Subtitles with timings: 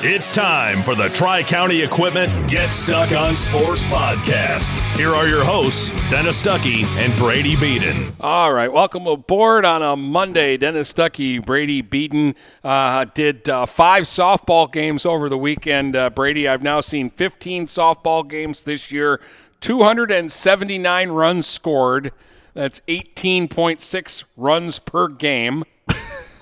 [0.00, 4.74] It's time for the Tri County Equipment Get Stuck on Sports podcast.
[4.94, 8.14] Here are your hosts, Dennis Stuckey and Brady Beaton.
[8.20, 10.58] All right, welcome aboard on a Monday.
[10.58, 15.96] Dennis Stuckey, Brady Beaton uh, did uh, five softball games over the weekend.
[15.96, 19.18] Uh, Brady, I've now seen 15 softball games this year,
[19.60, 22.12] 279 runs scored.
[22.52, 25.64] That's 18.6 runs per game.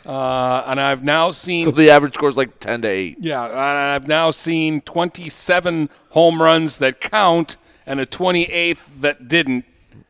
[0.07, 1.64] Uh, and I've now seen.
[1.64, 3.16] So the average score is like 10 to 8.
[3.20, 7.56] Yeah, And I've now seen 27 home runs that count
[7.87, 9.65] and a 28th that didn't,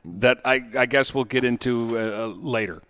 [0.05, 2.83] that I, I guess we'll get into uh, later.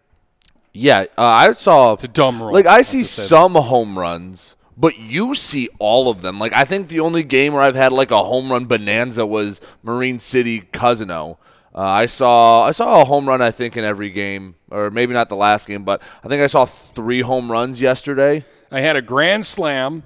[0.72, 1.92] Yeah, uh, I saw.
[1.92, 2.52] It's a dumb rule.
[2.52, 6.40] Like, I see some home runs, but you see all of them.
[6.40, 9.60] Like, I think the only game where I've had like a home run bonanza was
[9.84, 11.36] Marine City Cousino.
[11.72, 15.14] Uh, I saw I saw a home run I think in every game, or maybe
[15.14, 18.44] not the last game, but I think I saw three home runs yesterday.
[18.70, 20.02] I had a grand slam.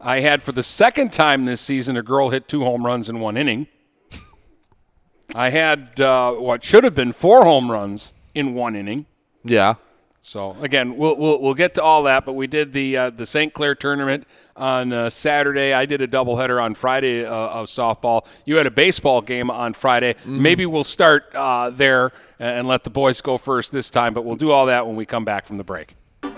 [0.00, 3.20] I had for the second time this season a girl hit two home runs in
[3.20, 3.66] one inning.
[5.34, 9.06] I had uh, what should have been four home runs in one inning.
[9.44, 9.74] Yeah.
[10.22, 13.24] So again, we'll we'll, we'll get to all that, but we did the uh, the
[13.24, 13.52] St.
[13.52, 15.72] Clair tournament on uh, Saturday.
[15.72, 18.26] I did a doubleheader on Friday uh, of softball.
[18.44, 20.14] You had a baseball game on Friday.
[20.14, 20.42] Mm-hmm.
[20.42, 24.36] Maybe we'll start uh, there and let the boys go first this time, but we'll
[24.36, 25.96] do all that when we come back from the break.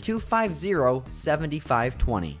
[0.00, 2.40] 250 7520.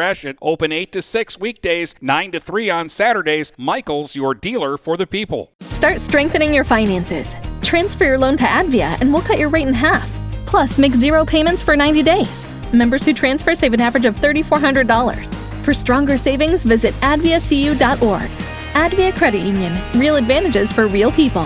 [0.01, 3.53] Gratiot, open 8 to 6 weekdays, 9 to 3 on Saturdays.
[3.55, 5.51] Michaels, your dealer for the people.
[5.69, 7.35] Start strengthening your finances.
[7.61, 10.11] Transfer your loan to Advia and we'll cut your rate in half.
[10.47, 12.47] Plus, make zero payments for 90 days.
[12.73, 15.63] Members who transfer save an average of $3,400.
[15.63, 18.29] For stronger savings, visit adviacu.org.
[18.73, 19.79] Advia Credit Union.
[19.93, 21.45] Real advantages for real people.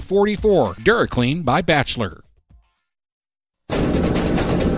[0.01, 0.75] 44.
[0.75, 2.23] DuraClean by Bachelor.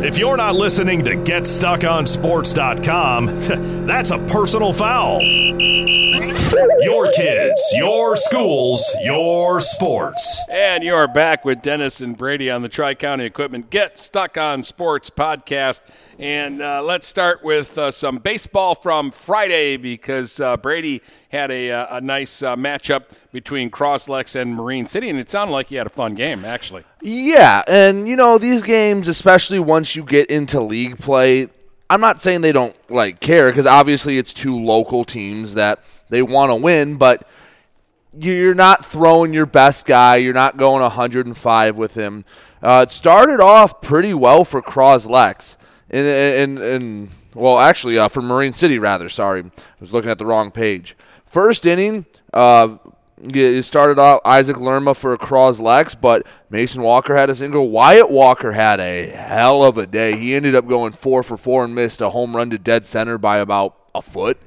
[0.04, 3.26] If you're not listening to GetStuckOnSports.com,
[3.88, 5.22] that's a personal foul.
[5.22, 10.42] Your kids, your schools, your sports.
[10.52, 14.62] And you're back with Dennis and Brady on the Tri County Equipment Get Stuck on
[14.62, 15.84] Sports podcast.
[16.20, 21.72] And uh, let's start with uh, some baseball from Friday because uh, Brady had a,
[21.72, 25.76] uh, a nice uh, matchup between Croslex and Marine City, and it sounded like he
[25.76, 26.84] had a fun game, actually.
[27.02, 31.50] Yeah, and you know these games, especially once you get into league play,
[31.90, 36.22] I'm not saying they don't like care because obviously it's two local teams that they
[36.22, 37.28] want to win, but
[38.16, 40.18] you're not throwing your best guy.
[40.18, 42.24] You're not going 105 with him.
[42.62, 45.58] Uh, it started off pretty well for Croslex
[45.94, 49.10] in, in, in well, actually, uh, for Marine City, rather.
[49.10, 50.96] Sorry, I was looking at the wrong page.
[51.26, 52.78] First inning, uh,
[53.18, 57.70] it started out Isaac Lerma for Croslex, but Mason Walker had a single.
[57.70, 60.18] Wyatt Walker had a hell of a day.
[60.18, 63.18] He ended up going four for four and missed a home run to dead center
[63.18, 64.40] by about a foot.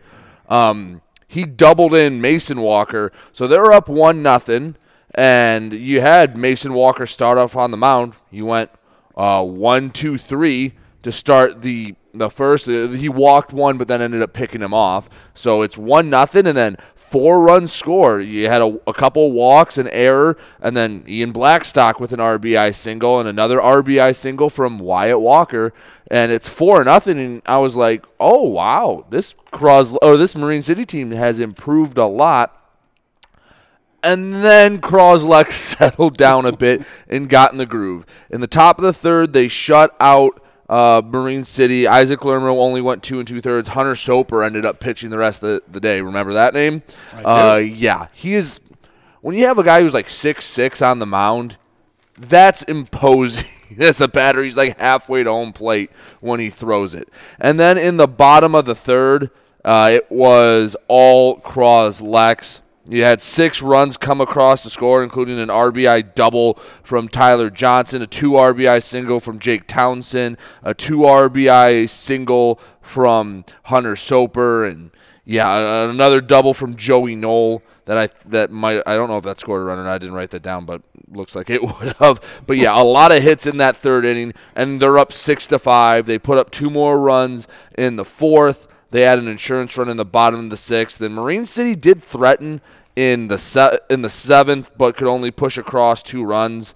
[0.48, 4.76] Um, he doubled in Mason Walker, so they're up one nothing.
[5.14, 8.14] And you had Mason Walker start off on the mound.
[8.30, 8.70] You went
[9.16, 10.74] uh, one, two, three
[11.06, 12.68] to start the the first.
[12.68, 15.08] Uh, he walked one, but then ended up picking him off.
[15.34, 18.20] So it's one nothing, and then four run score.
[18.20, 22.74] You had a, a, couple walks, an error, and then Ian Blackstock with an RBI
[22.74, 25.72] single and another RBI single from Wyatt Walker,
[26.10, 27.20] and it's four nothing.
[27.20, 31.98] And I was like, oh wow, this Cros or this Marine City team has improved
[31.98, 32.52] a lot.
[34.02, 38.06] And then Croslex settled down a bit and got in the groove.
[38.28, 41.86] In the top of the third, they shut out uh, Marine City.
[41.86, 43.70] Isaac Lerma only went two and two thirds.
[43.70, 46.00] Hunter Soper ended up pitching the rest of the, the day.
[46.00, 46.82] Remember that name?
[47.14, 48.60] Uh, yeah, he is.
[49.20, 51.56] When you have a guy who's like six six on the mound,
[52.18, 53.48] that's imposing.
[53.78, 55.90] As a batter, he's like halfway to home plate
[56.20, 57.08] when he throws it.
[57.40, 59.30] And then in the bottom of the third,
[59.64, 62.60] uh, it was all Croslex.
[62.88, 66.54] You had six runs come across the score, including an RBI double
[66.84, 73.44] from Tyler Johnson, a two RBI single from Jake Townsend, a two RBI single from
[73.64, 74.92] Hunter Soper, and
[75.24, 79.40] yeah, another double from Joey Knoll that I that might I don't know if that
[79.40, 79.94] scored a run or not.
[79.94, 82.42] I didn't write that down, but looks like it would have.
[82.46, 85.58] But yeah, a lot of hits in that third inning, and they're up six to
[85.58, 86.06] five.
[86.06, 88.68] They put up two more runs in the fourth.
[88.90, 91.00] They had an insurance run in the bottom of the sixth.
[91.00, 92.60] And Marine City did threaten
[92.94, 96.74] in the se- in the seventh, but could only push across two runs.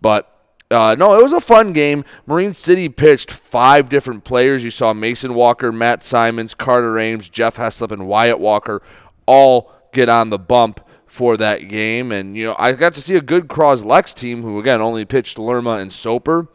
[0.00, 0.32] But
[0.70, 2.04] uh, no, it was a fun game.
[2.26, 4.64] Marine City pitched five different players.
[4.64, 8.82] You saw Mason Walker, Matt Simons, Carter Ames, Jeff Heslop, and Wyatt Walker
[9.26, 12.12] all get on the bump for that game.
[12.12, 15.38] And, you know, I got to see a good Croslex team who, again, only pitched
[15.38, 16.48] Lerma and Soper,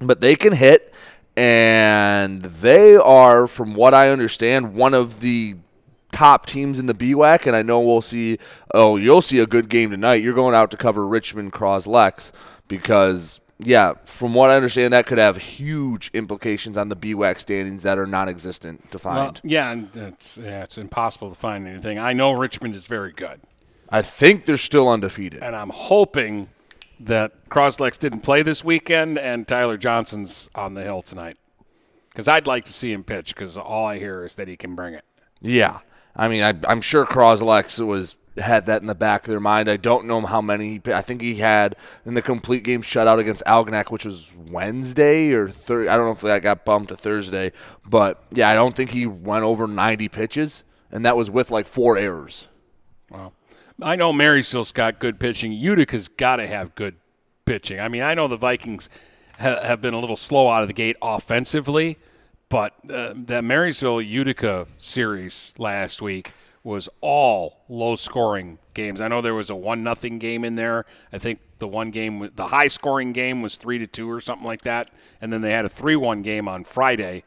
[0.00, 0.94] but they can hit.
[1.36, 5.56] And they are, from what I understand, one of the
[6.12, 8.38] top teams in the BWAC, and I know we'll see.
[8.72, 10.22] Oh, you'll see a good game tonight.
[10.22, 12.32] You're going out to cover Richmond Cross Croslex
[12.68, 17.82] because, yeah, from what I understand, that could have huge implications on the BWAC standings
[17.82, 19.16] that are non-existent to find.
[19.16, 21.98] Well, yeah, it's, yeah, it's impossible to find anything.
[21.98, 23.40] I know Richmond is very good.
[23.90, 26.48] I think they're still undefeated, and I'm hoping
[27.00, 31.36] that Croslex didn't play this weekend and Tyler Johnson's on the hill tonight
[32.10, 34.74] because I'd like to see him pitch because all I hear is that he can
[34.74, 35.04] bring it.
[35.40, 35.80] Yeah,
[36.14, 39.68] I mean, I, am sure Croslex was had that in the back of their mind.
[39.68, 40.80] I don't know how many.
[40.84, 45.32] He, I think he had in the complete game shutout against Algonac, which was Wednesday
[45.32, 45.90] or Thursday.
[45.90, 47.52] I don't know if that got bumped to Thursday,
[47.84, 51.66] but yeah, I don't think he went over 90 pitches, and that was with like
[51.66, 52.48] four errors.
[53.10, 53.32] Wow.
[53.82, 55.52] I know Marysville's got good pitching.
[55.52, 56.96] Utica's got to have good
[57.44, 57.78] pitching.
[57.80, 58.88] I mean, I know the Vikings
[59.38, 61.98] ha- have been a little slow out of the gate offensively
[62.48, 69.00] but uh, that Marysville Utica series last week was all low scoring games.
[69.00, 70.84] I know there was a one nothing game in there.
[71.12, 74.46] I think the one game, the high scoring game was three to two or something
[74.46, 74.90] like that,
[75.20, 77.24] and then they had a three one game on Friday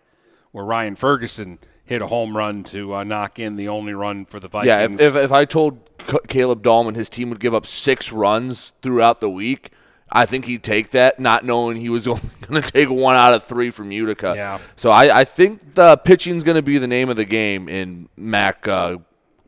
[0.52, 1.60] where Ryan Ferguson
[1.90, 4.68] hit a home run to uh, knock in the only run for the Vikings.
[4.68, 8.12] Yeah, if, if, if I told C- Caleb Dahlman his team would give up six
[8.12, 9.72] runs throughout the week,
[10.12, 13.34] I think he'd take that, not knowing he was only going to take one out
[13.34, 14.34] of three from Utica.
[14.36, 14.60] Yeah.
[14.76, 18.08] So I, I think the pitching's going to be the name of the game in
[18.16, 18.98] MAC uh,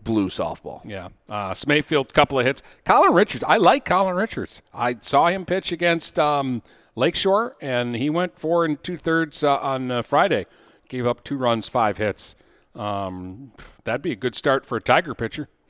[0.03, 0.81] blue softball.
[0.83, 1.09] Yeah.
[1.29, 2.63] Uh, Smayfield, couple of hits.
[2.85, 4.63] Colin Richards, I like Colin Richards.
[4.73, 6.63] I saw him pitch against um,
[6.95, 10.47] Lakeshore, and he went four and two thirds uh, on uh, Friday.
[10.91, 12.35] Gave up two runs, five hits.
[12.75, 13.53] Um,
[13.85, 15.47] that'd be a good start for a Tiger pitcher.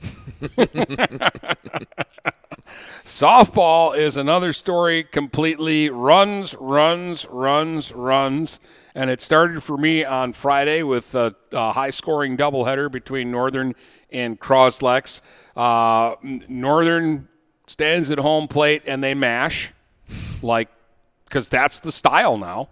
[3.04, 5.90] Softball is another story completely.
[5.90, 8.58] Runs, runs, runs, runs.
[8.96, 13.76] And it started for me on Friday with a, a high scoring doubleheader between Northern
[14.10, 15.22] and Croslex.
[15.54, 16.16] Uh,
[16.48, 17.28] Northern
[17.68, 19.72] stands at home plate and they mash,
[20.42, 20.68] like,
[21.26, 22.70] because that's the style now.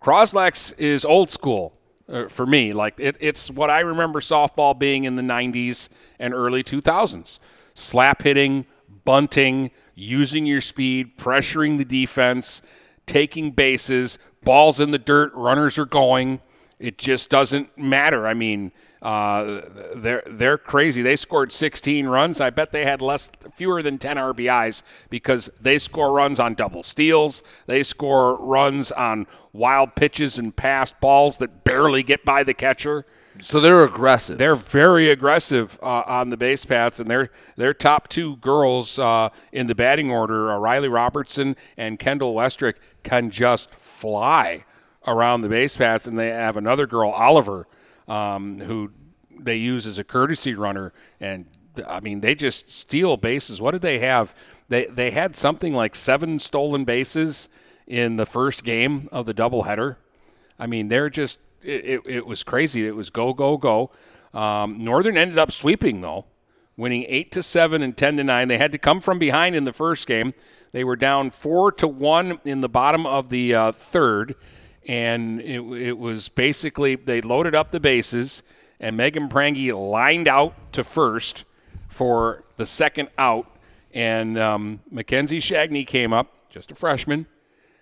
[0.00, 1.72] Croslex is old school
[2.08, 2.72] uh, for me.
[2.72, 5.88] Like it, it's what I remember softball being in the 90s
[6.18, 7.38] and early 2000s.
[7.74, 8.66] Slap hitting,
[9.04, 12.62] bunting, using your speed, pressuring the defense,
[13.06, 16.40] taking bases, balls in the dirt, runners are going.
[16.78, 18.26] It just doesn't matter.
[18.26, 18.72] I mean,
[19.06, 19.60] uh,
[19.94, 21.00] they're they're crazy.
[21.00, 22.40] They scored 16 runs.
[22.40, 26.82] I bet they had less, fewer than 10 RBIs because they score runs on double
[26.82, 27.44] steals.
[27.66, 33.06] They score runs on wild pitches and passed balls that barely get by the catcher.
[33.40, 34.38] So they're aggressive.
[34.38, 39.28] They're very aggressive uh, on the base paths, and their their top two girls uh,
[39.52, 44.64] in the batting order, uh, Riley Robertson and Kendall Westrick, can just fly
[45.06, 47.68] around the base paths, and they have another girl, Oliver,
[48.08, 48.92] um, who
[49.38, 51.46] they use as a courtesy runner, and
[51.86, 53.60] I mean they just steal bases.
[53.60, 54.34] What did they have?
[54.68, 57.48] They they had something like seven stolen bases
[57.86, 59.96] in the first game of the doubleheader.
[60.58, 62.86] I mean they're just it, it, it was crazy.
[62.86, 63.90] It was go go go.
[64.32, 66.26] Um, Northern ended up sweeping though,
[66.76, 68.48] winning eight to seven and ten to nine.
[68.48, 70.34] They had to come from behind in the first game.
[70.72, 74.34] They were down four to one in the bottom of the uh, third,
[74.86, 78.42] and it, it was basically they loaded up the bases,
[78.80, 81.44] and Megan Prangy lined out to first
[81.88, 83.46] for the second out,
[83.92, 87.26] and um, Mackenzie Shagney came up, just a freshman,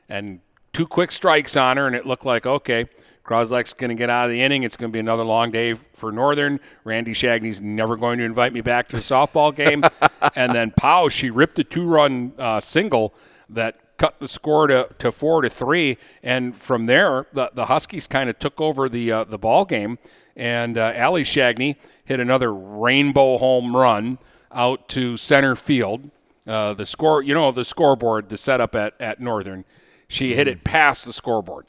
[0.08, 0.40] and
[0.72, 2.86] two quick strikes on her, and it looked like okay.
[3.24, 4.64] Croslex's going to get out of the inning.
[4.64, 6.60] It's going to be another long day for Northern.
[6.84, 9.82] Randy Shagney's never going to invite me back to a softball game.
[10.36, 13.14] and then Pow, she ripped a two-run uh, single
[13.48, 15.98] that cut the score to, to four to three.
[16.22, 19.98] And from there, the, the Huskies kind of took over the uh, the ball game.
[20.36, 24.18] And uh, Allie Shagney hit another rainbow home run
[24.52, 26.10] out to center field.
[26.46, 29.64] Uh, the score, you know, the scoreboard, the setup at, at Northern.
[30.08, 31.66] She hit it past the scoreboard.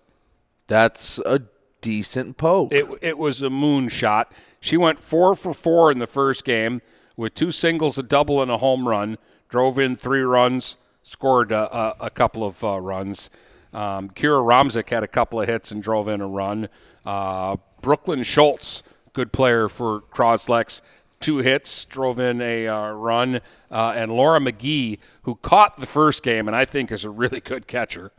[0.68, 1.44] That's a
[1.82, 2.74] decent poke.
[2.74, 4.26] It, it was a moonshot.
[4.60, 6.82] She went four for four in the first game
[7.16, 9.18] with two singles, a double, and a home run.
[9.48, 13.30] Drove in three runs, scored a, a, couple of uh, runs.
[13.72, 16.68] Um, Kira Romzik had a couple of hits and drove in a run.
[17.06, 18.82] Uh, Brooklyn Schultz,
[19.14, 20.82] good player for Croslex,
[21.20, 23.40] two hits, drove in a uh, run.
[23.70, 27.40] Uh, and Laura McGee, who caught the first game and I think is a really
[27.40, 28.12] good catcher.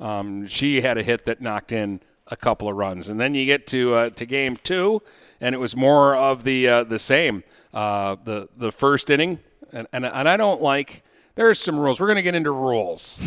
[0.00, 3.44] Um, she had a hit that knocked in a couple of runs, and then you
[3.44, 5.02] get to uh, to game two,
[5.40, 7.44] and it was more of the uh, the same.
[7.72, 9.38] The the first inning,
[9.70, 11.04] and, and and I don't like.
[11.34, 12.00] There's some rules.
[12.00, 13.20] We're going to get into rules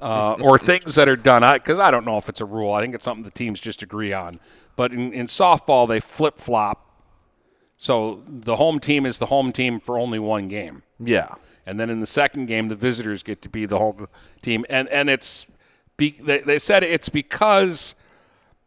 [0.00, 2.72] uh, or things that are done because I, I don't know if it's a rule.
[2.72, 4.40] I think it's something the teams just agree on.
[4.76, 6.80] But in, in softball, they flip flop.
[7.76, 10.82] So the home team is the home team for only one game.
[10.98, 11.34] yeah.
[11.66, 14.06] And then in the second game, the visitors get to be the home
[14.42, 14.66] team.
[14.68, 15.46] And and it's
[15.96, 17.94] be, they, they said it's because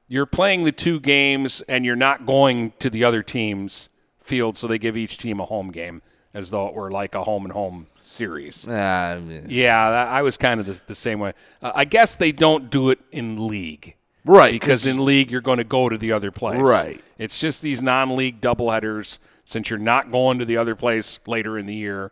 [0.07, 4.65] you're playing the two games and you're not going to the other team's field, so
[4.65, 6.01] they give each team a home game
[6.33, 8.67] as though it were like a home and home series.
[8.67, 9.17] I
[9.49, 11.33] Yeah, that, I was kind of the, the same way.
[11.61, 13.95] Uh, I guess they don't do it in league.
[14.25, 16.59] Right, Because in league, you're going to go to the other place.
[16.59, 17.01] Right.
[17.17, 21.57] It's just these non league doubleheaders, since you're not going to the other place later
[21.57, 22.11] in the year,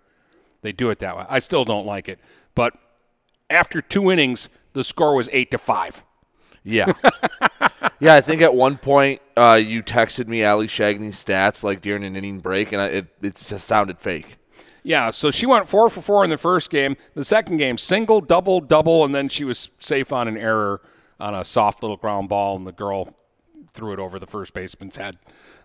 [0.61, 1.25] they do it that way.
[1.27, 2.19] I still don't like it.
[2.55, 2.73] But
[3.49, 6.03] after two innings, the score was 8 to 5.
[6.63, 6.93] Yeah.
[7.99, 12.03] yeah, I think at one point uh, you texted me Ali Shagney's stats like during
[12.03, 14.37] an inning break, and I, it, it just sounded fake.
[14.85, 16.95] Yeah, so she went four for four in the first game.
[17.15, 20.79] The second game, single, double, double, and then she was safe on an error
[21.19, 23.15] on a soft little ground ball, and the girl
[23.73, 25.17] threw it over the first baseman's head.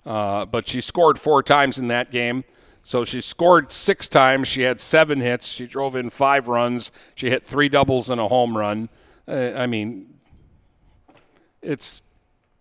[0.07, 2.45] Uh, but she scored four times in that game.
[2.83, 4.49] So she scored six times.
[4.49, 5.47] She had seven hits.
[5.49, 6.91] She drove in five runs.
[7.15, 8.89] She hit three doubles and a home run.
[9.29, 10.15] Uh, I mean,
[11.61, 12.01] it's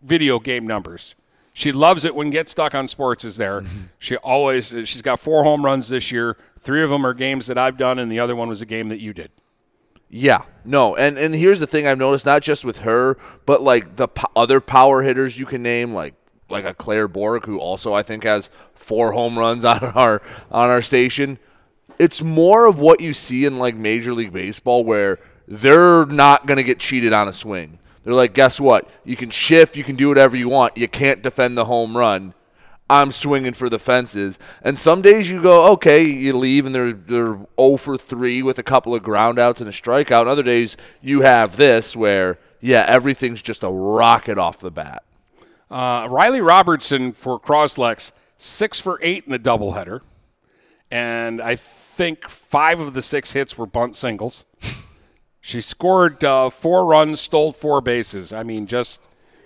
[0.01, 1.15] video game numbers.
[1.59, 3.59] She loves it when Get Stuck on Sports is there.
[3.59, 3.79] Mm-hmm.
[3.97, 6.37] she always she's got four home runs this year.
[6.57, 8.87] Three of them are games that I've done, and the other one was a game
[8.87, 9.29] that you did.
[10.09, 13.97] Yeah, no, and and here's the thing I've noticed not just with her, but like
[13.97, 16.13] the po- other power hitters you can name, like
[16.49, 20.69] like a Claire Borg, who also I think has four home runs on our on
[20.69, 21.39] our station.
[21.97, 26.63] It's more of what you see in like Major League Baseball, where they're not gonna
[26.63, 27.79] get cheated on a swing.
[28.09, 28.89] They're like, guess what?
[29.05, 30.75] You can shift, you can do whatever you want.
[30.75, 32.33] You can't defend the home run.
[32.89, 34.39] I'm swinging for the fences.
[34.63, 38.57] And some days you go, okay, you leave and they're they're 0 for 3 with
[38.57, 40.21] a couple of groundouts and a strikeout.
[40.21, 45.03] And other days you have this where, yeah, everything's just a rocket off the bat.
[45.69, 50.01] Uh, Riley Robertson for Croslex, six for eight in the doubleheader.
[50.89, 54.45] And I think five of the six hits were bunt singles.
[55.41, 58.33] she scored uh, four runs, stole four bases.
[58.33, 59.01] I mean, just,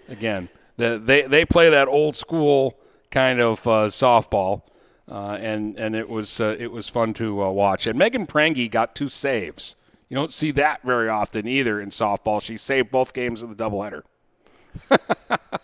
[0.10, 2.78] again, the, they, they play that old school
[3.12, 4.64] kind of uh, softball.
[5.06, 7.88] Uh, and and it was uh, it was fun to uh, watch.
[7.88, 9.76] And Megan Prangy got two saves.
[10.08, 12.42] You don't see that very often either in softball.
[12.42, 14.04] She saved both games of the doubleheader.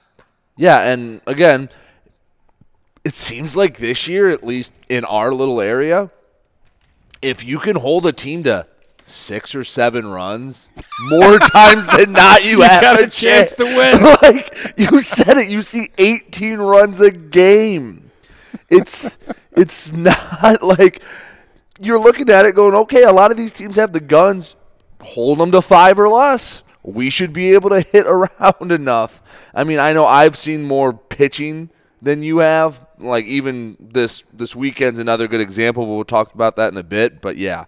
[0.60, 1.70] Yeah, and again,
[3.06, 6.12] it seems like this year, at least in our little area,
[7.22, 8.68] if you can hold a team to
[9.10, 10.70] six or seven runs,
[11.02, 14.04] more times than not, you, You have got a, a chance to win.
[14.22, 18.12] like you said it, you see 18 runs a game.
[18.70, 19.18] It's
[19.56, 21.02] it's not like
[21.80, 24.56] you're looking at it going, okay, a lot of these teams have the guns.
[25.02, 26.62] Hold them to five or less.
[26.84, 29.22] We should be able to hit around enough.
[29.54, 31.70] I mean, I know I've seen more pitching
[32.02, 32.82] than you have.
[32.98, 35.88] Like even this this weekend's another good example.
[35.88, 37.22] We'll talk about that in a bit.
[37.22, 37.66] But yeah,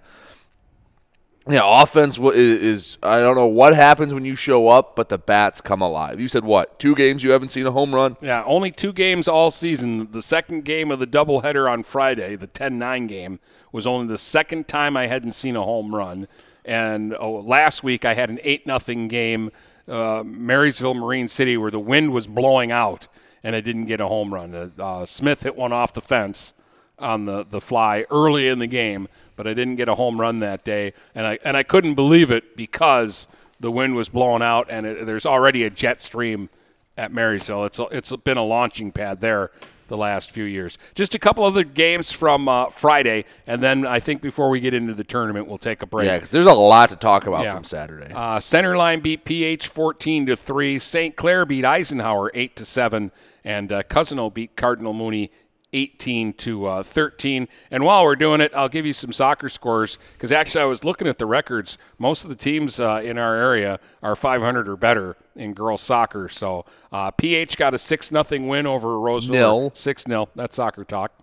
[1.49, 5.17] yeah, offense is, is I don't know what happens when you show up, but the
[5.17, 6.19] bats come alive.
[6.19, 6.77] You said what?
[6.77, 8.15] Two games you haven't seen a home run.
[8.21, 10.11] Yeah, only two games all season.
[10.11, 13.39] The second game of the doubleheader on Friday, the 10-9 game,
[13.71, 16.27] was only the second time I hadn't seen a home run.
[16.63, 19.49] And oh, last week I had an eight nothing game,
[19.87, 23.07] uh, Marysville Marine City, where the wind was blowing out,
[23.43, 24.53] and I didn't get a home run.
[24.53, 26.53] Uh, uh, Smith hit one off the fence
[26.99, 29.07] on the, the fly early in the game,
[29.41, 32.29] but I didn't get a home run that day, and I and I couldn't believe
[32.29, 33.27] it because
[33.59, 36.47] the wind was blowing out, and it, there's already a jet stream
[36.95, 37.65] at Marysville.
[37.65, 39.49] It's a, it's been a launching pad there
[39.87, 40.77] the last few years.
[40.93, 44.75] Just a couple other games from uh, Friday, and then I think before we get
[44.75, 46.05] into the tournament, we'll take a break.
[46.05, 47.55] Yeah, because there's a lot to talk about Yeah.
[47.55, 48.13] from Saturday.
[48.13, 50.77] Uh, Centerline beat PH 14 to three.
[50.77, 51.15] St.
[51.15, 53.11] Clair beat Eisenhower 8 to seven,
[53.43, 55.31] and uh, Cousino beat Cardinal Mooney
[55.73, 57.47] 18 to uh, 13.
[57.69, 60.83] And while we're doing it, I'll give you some soccer scores because actually I was
[60.83, 61.77] looking at the records.
[61.97, 66.27] Most of the teams uh, in our area are 500 or better in girls soccer.
[66.29, 69.59] So uh, PH got a six nothing win over Roseville.
[69.61, 69.71] Nil.
[69.73, 71.13] Six 0 That's soccer talk.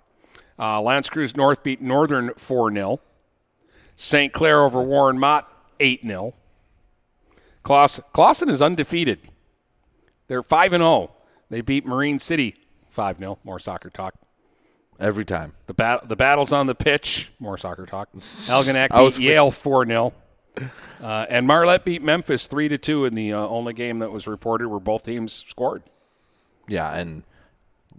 [0.59, 3.01] Uh, L'Anse Creuse North beat Northern 4 0.
[3.97, 4.33] St.
[4.33, 6.35] Clair over Warren Mott 8 0.
[7.63, 9.29] Clawson, Clawson is undefeated.
[10.29, 11.11] They're 5 and 0.
[11.51, 12.55] They beat Marine City
[12.91, 13.39] 5 0.
[13.45, 14.15] More soccer talk.
[15.01, 15.53] Every time.
[15.67, 17.31] The, bat- the battles on the pitch.
[17.39, 18.09] More soccer talk.
[18.47, 20.13] Algonac I was beat Yale 4 0.
[21.01, 24.27] Uh, and Marlette beat Memphis 3 to 2 in the uh, only game that was
[24.27, 25.85] reported where both teams scored.
[26.67, 27.23] Yeah, and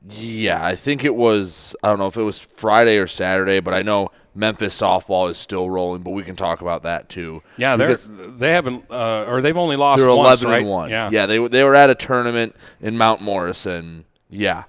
[0.09, 3.73] yeah, I think it was I don't know if it was Friday or Saturday, but
[3.73, 7.41] I know Memphis softball is still rolling, but we can talk about that too.
[7.57, 10.59] Yeah, they're, they haven't, uh, or they've only lost they're once, eleven right?
[10.61, 10.89] and one.
[10.89, 11.09] Yeah.
[11.11, 14.65] yeah, they were- they were at a tournament in Mount Morris, and yeah,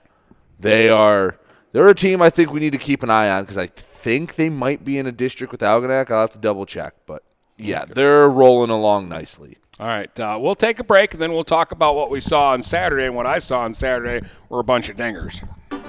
[0.59, 1.37] they are
[1.73, 4.37] they're a team I think we need to keep an eye on because I think
[4.37, 6.11] they might be in a district with Algonac.
[6.11, 7.23] I'll have to double check, but
[7.57, 9.59] yeah, they're rolling along nicely.
[9.79, 12.51] All right, uh, we'll take a break and then we'll talk about what we saw
[12.51, 13.07] on Saturday.
[13.07, 15.47] And what I saw on Saturday were a bunch of dingers.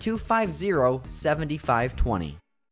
[0.00, 2.38] 250 7520.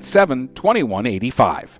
[0.00, 1.79] 987 2185.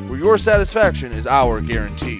[0.21, 2.19] your satisfaction is our guarantee.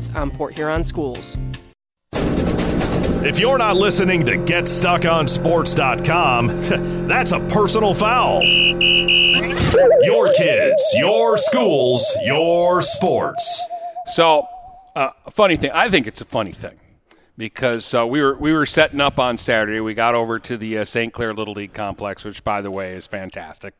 [0.09, 1.37] on Port Huron Schools.
[3.23, 6.47] If you're not listening to GetStuckOnSports.com,
[7.07, 8.41] that's a personal foul.
[10.01, 13.63] Your kids, your schools, your sports.
[14.07, 14.47] So,
[14.95, 15.69] uh, funny thing.
[15.71, 16.79] I think it's a funny thing
[17.37, 19.79] because uh, we were we were setting up on Saturday.
[19.79, 21.13] We got over to the uh, St.
[21.13, 23.75] Clair Little League complex, which, by the way, is fantastic.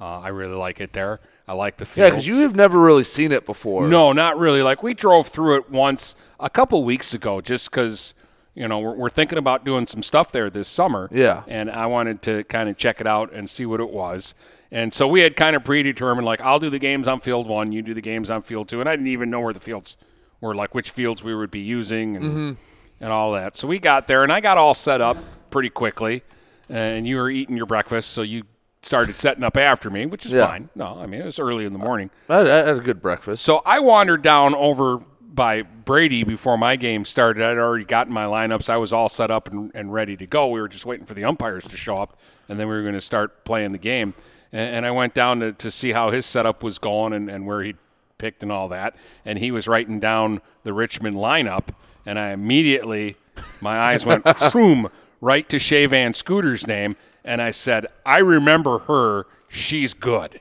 [0.00, 1.20] Uh, I really like it there.
[1.48, 2.04] I like the field.
[2.04, 3.88] Yeah, because you have never really seen it before.
[3.88, 4.62] No, not really.
[4.62, 8.14] Like we drove through it once a couple weeks ago, just because
[8.54, 11.08] you know we're, we're, thinking about doing some stuff there this summer.
[11.10, 14.34] Yeah, and I wanted to kind of check it out and see what it was.
[14.70, 17.72] And so we had kind of predetermined, like I'll do the games on field one,
[17.72, 19.96] you do the games on field two, and I didn't even know where the fields
[20.42, 22.52] were, like which fields we would be using and mm-hmm.
[23.00, 23.56] and all that.
[23.56, 25.16] So we got there, and I got all set up
[25.48, 26.22] pretty quickly.
[26.70, 28.42] And you were eating your breakfast, so you
[28.88, 30.46] started setting up after me, which is yeah.
[30.46, 30.70] fine.
[30.74, 32.10] No, I mean it was early in the morning.
[32.28, 33.44] I had a good breakfast.
[33.44, 37.44] So I wandered down over by Brady before my game started.
[37.44, 38.68] I'd already gotten my lineups.
[38.68, 40.48] I was all set up and, and ready to go.
[40.48, 42.94] We were just waiting for the umpires to show up, and then we were going
[42.94, 44.14] to start playing the game.
[44.52, 47.46] And, and I went down to, to see how his setup was going and, and
[47.46, 47.74] where he
[48.16, 51.68] picked and all that, and he was writing down the Richmond lineup,
[52.04, 53.16] and I immediately
[53.60, 54.88] my eyes went boom
[55.20, 56.96] right to Van Scooter's name,
[57.28, 59.26] and I said, I remember her.
[59.50, 60.40] She's good.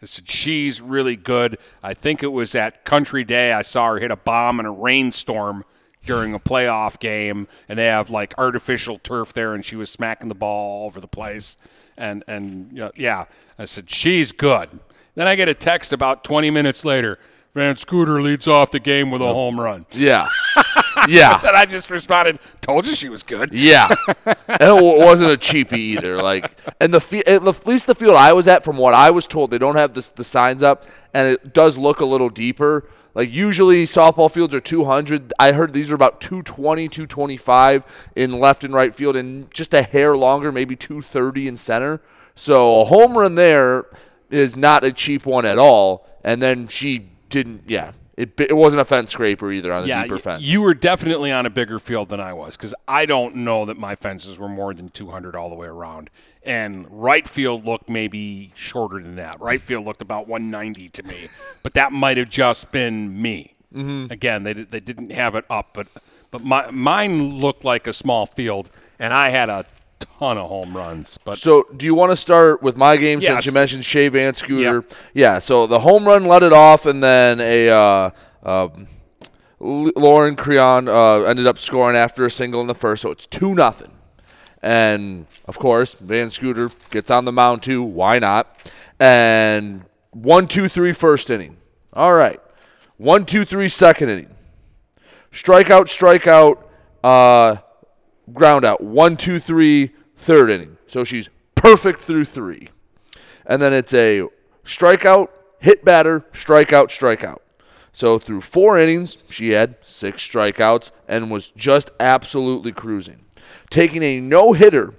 [0.00, 1.58] I said, she's really good.
[1.82, 3.52] I think it was at Country Day.
[3.52, 5.64] I saw her hit a bomb in a rainstorm
[6.04, 10.28] during a playoff game, and they have like artificial turf there, and she was smacking
[10.28, 11.56] the ball all over the place.
[11.98, 13.24] And and you know, yeah,
[13.58, 14.70] I said she's good.
[15.16, 17.18] Then I get a text about 20 minutes later.
[17.54, 19.86] Van Scooter leads off the game with a home run.
[19.90, 20.28] Yeah.
[21.08, 21.40] Yeah.
[21.46, 23.88] and I just responded, "Told you she was good." Yeah,
[24.26, 26.20] and it wasn't a cheapie either.
[26.22, 29.26] Like, and the fe- at least the field I was at, from what I was
[29.26, 32.88] told, they don't have this, the signs up, and it does look a little deeper.
[33.14, 35.32] Like usually softball fields are 200.
[35.38, 39.82] I heard these are about 220, 225 in left and right field, and just a
[39.82, 42.00] hair longer, maybe 230 in center.
[42.34, 43.86] So a home run there
[44.30, 46.08] is not a cheap one at all.
[46.24, 47.64] And then she didn't.
[47.68, 50.42] Yeah, it, it wasn't a fence scraper either on the yeah, deeper fence.
[50.42, 53.76] You were definitely on a bigger field than I was because I don't know that
[53.76, 56.10] my fences were more than 200 all the way around.
[56.44, 59.40] And right field looked maybe shorter than that.
[59.40, 61.16] Right field looked about 190 to me,
[61.62, 63.54] but that might have just been me.
[63.74, 64.12] Mm-hmm.
[64.12, 65.88] Again, they, they didn't have it up, but
[66.30, 69.66] but my, mine looked like a small field, and I had a
[70.18, 71.18] ton of home runs.
[71.24, 73.32] But So, do you want to start with my game Yes.
[73.32, 74.76] since you mentioned Shea Van Scooter?
[74.88, 74.92] Yep.
[75.14, 75.38] Yeah.
[75.38, 78.10] So the home run let it off, and then a uh,
[78.44, 78.86] um,
[79.60, 83.02] L- Lauren Creon uh, ended up scoring after a single in the first.
[83.02, 83.90] So it's two nothing,
[84.62, 87.82] and of course Van Scooter gets on the mound too.
[87.82, 88.70] Why not?
[89.00, 91.56] And one, two, three, first inning.
[91.92, 92.40] All right.
[92.96, 94.30] One, two, three, second inning.
[95.32, 96.62] Strikeout, strikeout.
[97.02, 97.56] Uh,
[98.32, 98.82] ground out.
[98.82, 100.78] One, two, three, third inning.
[100.86, 102.68] So she's perfect through three.
[103.46, 104.28] And then it's a
[104.64, 105.28] strikeout,
[105.60, 107.38] hit batter, strikeout, strikeout.
[107.92, 113.24] So through four innings, she had six strikeouts and was just absolutely cruising.
[113.70, 114.94] Taking a no hitter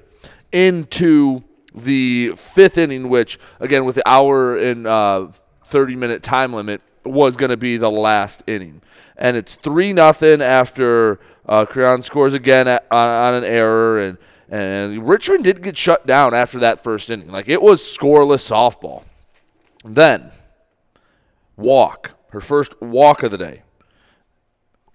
[0.52, 5.28] into the fifth inning, which, again, with the hour and uh,
[5.66, 8.82] 30 minute time limit, was going to be the last inning.
[9.18, 14.00] And it's 3 nothing after uh, Creon scores again at, on, on an error.
[14.00, 14.18] And,
[14.50, 17.28] and Richmond did get shut down after that first inning.
[17.28, 19.04] Like, it was scoreless softball.
[19.84, 20.32] Then,
[21.56, 23.62] walk, her first walk of the day.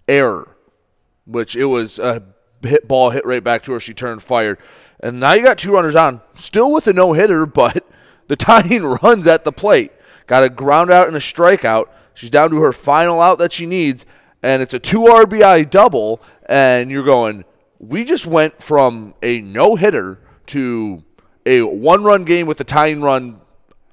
[0.09, 0.57] Error,
[1.27, 2.23] which it was a
[2.63, 3.81] hit ball hit right back to her.
[3.81, 4.59] She turned fired.
[4.99, 7.87] And now you got two runners on, still with a no hitter, but
[8.29, 9.93] the tying runs at the plate.
[10.27, 11.89] Got a ground out and a strikeout.
[12.15, 14.05] She's down to her final out that she needs,
[14.42, 16.20] and it's a two RBI double.
[16.46, 17.44] And you're going,
[17.79, 21.05] we just went from a no hitter to
[21.46, 23.40] a one run game with the tying run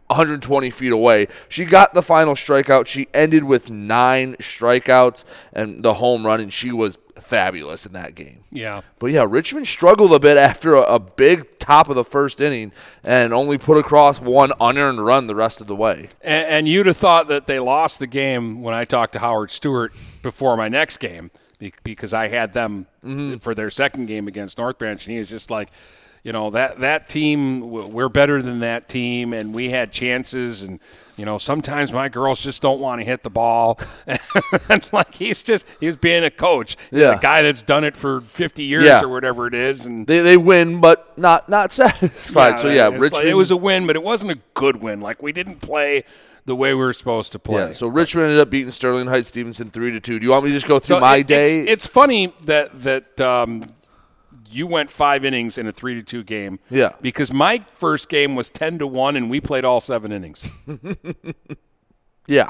[0.08, 1.28] 120 feet away.
[1.50, 2.88] She got the final strikeout.
[2.88, 8.16] She ended with nine strikeouts and the home run, and she was fabulous in that
[8.16, 8.44] game.
[8.52, 12.40] yeah, But yeah, Richmond struggled a bit after a, a big top of the first
[12.42, 12.72] inning
[13.04, 16.10] and only put across one unearned run the rest of the way.
[16.22, 19.52] And, and you'd have thought that they lost the game when I talked to Howard
[19.52, 21.32] Stewart before my next game
[21.84, 23.38] because I had them mm-hmm.
[23.38, 25.70] for their second game against North Branch, and he was just like,
[26.24, 30.80] you know that that team we're better than that team, and we had chances, and
[31.16, 33.80] you know sometimes my girls just don't want to hit the ball,
[34.70, 37.16] and like he's just he was being a coach, Yeah.
[37.16, 39.02] a guy that's done it for fifty years Yeah.
[39.04, 42.60] or whatever it is, and They, they win, but not not satisfied.
[42.60, 43.28] so yeah, it's like- Richmond.
[43.30, 45.00] it was a win, but it wasn't a good win.
[45.02, 46.04] Like we didn't play
[46.46, 47.68] the way we were supposed to play.
[47.68, 47.72] yeah.
[47.74, 50.18] So Richmond ended up beating Sterling Heights Stevenson three to two.
[50.18, 51.60] Do you want me to just go through So my it- day?
[51.62, 53.64] It's, it's funny that that um,
[54.50, 56.60] you went five innings in a three to two game.
[56.70, 56.94] Yeah.
[57.02, 60.50] Because my first game was ten to one, and we played all seven innings.
[62.28, 62.50] yeah.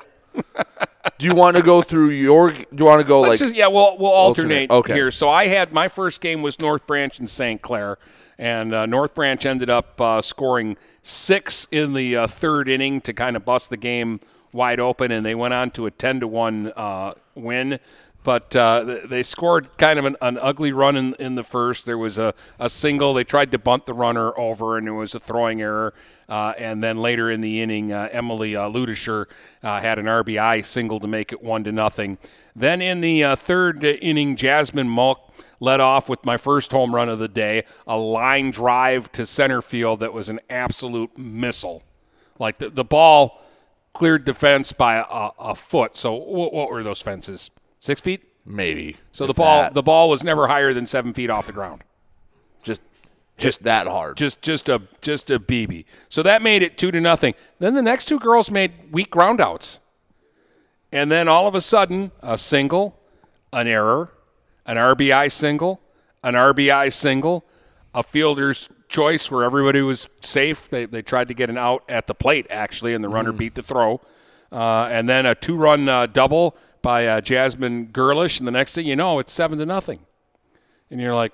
[1.18, 2.52] do you want to go through your?
[2.52, 3.40] Do you want to go Let's like?
[3.40, 4.94] just, yeah, we'll we'll alternate, Alternate, okay.
[4.94, 5.12] here.
[5.12, 7.62] So I had my first game was North Branch and St.
[7.62, 7.98] Clair,
[8.38, 13.14] and uh, North Branch ended up uh, scoring six in the uh, third inning to
[13.14, 14.20] kind of bust the game
[14.52, 17.80] wide open, and they went on to a ten to one uh, win.
[18.28, 21.86] But uh, they scored kind of an, an ugly run in, in the first.
[21.86, 23.14] There was a, a single.
[23.14, 25.94] They tried to bunt the runner over, and it was a throwing error.
[26.28, 29.28] Uh, and then later in the inning, uh, Emily uh, Ludischer
[29.64, 32.18] uh, had an RBI single to make it one to nothing.
[32.54, 37.08] Then in the uh, third inning, Jasmine Mulk led off with my first home run
[37.08, 41.82] of the day, a line drive to center field that was an absolute missile.
[42.40, 43.42] Like the, the ball
[43.94, 45.96] cleared the fence by a, a foot.
[45.96, 47.52] So what were those fences?
[47.80, 48.24] Six feet.
[48.46, 48.98] maybe.
[49.12, 49.74] So the ball that.
[49.74, 51.84] the ball was never higher than seven feet off the ground.
[52.64, 52.82] just
[53.38, 54.18] just that hard.
[54.18, 55.86] Just just a just a BB.
[56.10, 57.36] So that made it two to nothing.
[57.60, 59.80] Then the next two girls made weak groundouts.
[60.92, 62.98] And then all of a sudden, a single,
[63.52, 64.10] an error,
[64.66, 65.82] an RBI single,
[66.24, 67.46] an RBI single,
[67.94, 70.70] a fielder's choice where everybody was safe.
[70.70, 73.56] They, they tried to get an out at the plate, actually, and the runner beat
[73.56, 74.00] the throw.
[74.50, 78.40] Uh, and then a two run uh, double by uh, Jasmine Gerlish.
[78.40, 80.00] And the next thing you know, it's seven to nothing.
[80.90, 81.34] And you're like,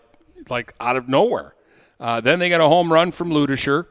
[0.49, 1.55] like out of nowhere.
[1.99, 3.85] Uh, then they got a home run from Ludisher.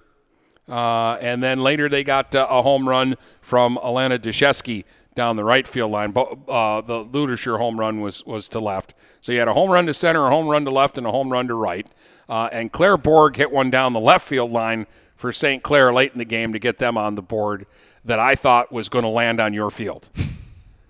[0.69, 4.85] Uh, and then later they got uh, a home run from Alana Deshesky
[5.15, 6.12] down the right field line.
[6.12, 8.95] But uh, the Ludisher home run was was to left.
[9.21, 11.11] So you had a home run to center, a home run to left, and a
[11.11, 11.87] home run to right.
[12.29, 14.87] Uh, and Claire Borg hit one down the left field line
[15.17, 15.62] for St.
[15.62, 17.67] Clair late in the game to get them on the board
[18.05, 20.09] that I thought was going to land on your field.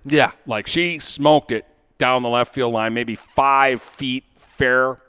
[0.05, 0.33] Yeah.
[0.47, 1.67] Like she smoked it
[1.99, 5.01] down the left field line, maybe five feet fair,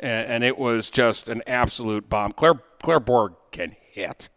[0.00, 2.32] and, and it was just an absolute bomb.
[2.32, 4.28] Claire Claire Borg can hit.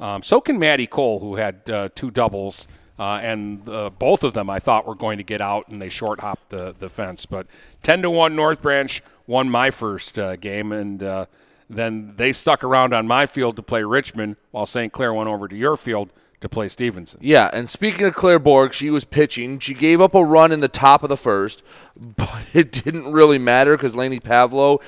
[0.00, 2.66] Um, so can Maddie Cole, who had uh, two doubles,
[2.98, 5.88] uh, and uh, both of them I thought were going to get out, and they
[5.88, 7.26] short hopped the, the fence.
[7.26, 7.46] But
[7.82, 11.26] ten to one, North Branch won my first uh, game, and uh,
[11.70, 14.92] then they stuck around on my field to play Richmond, while St.
[14.92, 16.10] Clair went over to your field
[16.42, 17.20] to play Stevenson.
[17.22, 19.58] Yeah, and speaking of Claire Borg, she was pitching.
[19.58, 21.62] She gave up a run in the top of the first,
[21.96, 24.80] but it didn't really matter because Laney Pavlo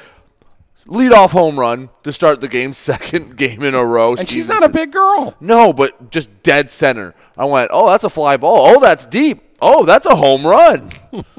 [0.87, 4.15] leadoff home run to start the game, second game in a row.
[4.15, 5.35] And she's not a big girl.
[5.41, 7.15] No, but just dead center.
[7.37, 8.77] I went, oh, that's a fly ball.
[8.77, 9.43] Oh, that's deep.
[9.61, 10.91] Oh, that's a home run.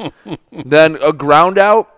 [0.51, 1.91] then a ground out.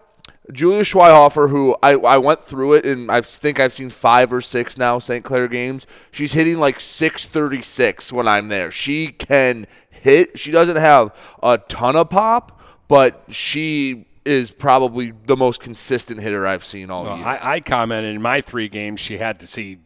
[0.52, 4.42] Julia Schweihofer, who I, I went through it, and I think I've seen five or
[4.42, 5.24] six now St.
[5.24, 5.86] Clair games.
[6.12, 8.72] She's hitting like 636 when I'm there.
[8.72, 10.40] She can hit.
[10.40, 16.46] She doesn't have a ton of pop, but she is probably the most consistent hitter
[16.46, 17.26] I've seen all Well, year.
[17.26, 19.80] I, I commented in my three games she had to see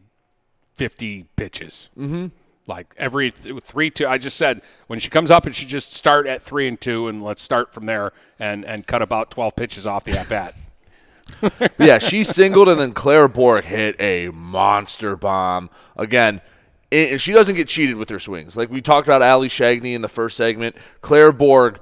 [0.75, 1.89] 50 pitches.
[1.97, 2.27] Mm-hmm.
[2.71, 4.07] Like every th- three, two.
[4.07, 7.09] I just said when she comes up, and she just start at three and two,
[7.09, 10.55] and let's start from there and, and cut about 12 pitches off the at bat.
[11.77, 15.69] yeah, she singled, and then Claire Borg hit a monster bomb.
[15.97, 16.39] Again,
[16.89, 18.55] it, and she doesn't get cheated with her swings.
[18.55, 20.77] Like we talked about Ali Shagney in the first segment.
[21.01, 21.79] Claire Borg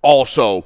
[0.00, 0.64] also,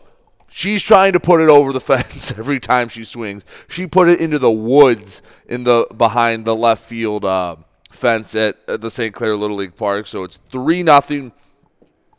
[0.48, 3.44] she's trying to put it over the fence every time she swings.
[3.68, 7.56] She put it into the woods in the behind the left field uh,
[7.94, 9.14] fence at, the St.
[9.14, 10.06] Clair Little League Park.
[10.06, 11.32] So it's three nothing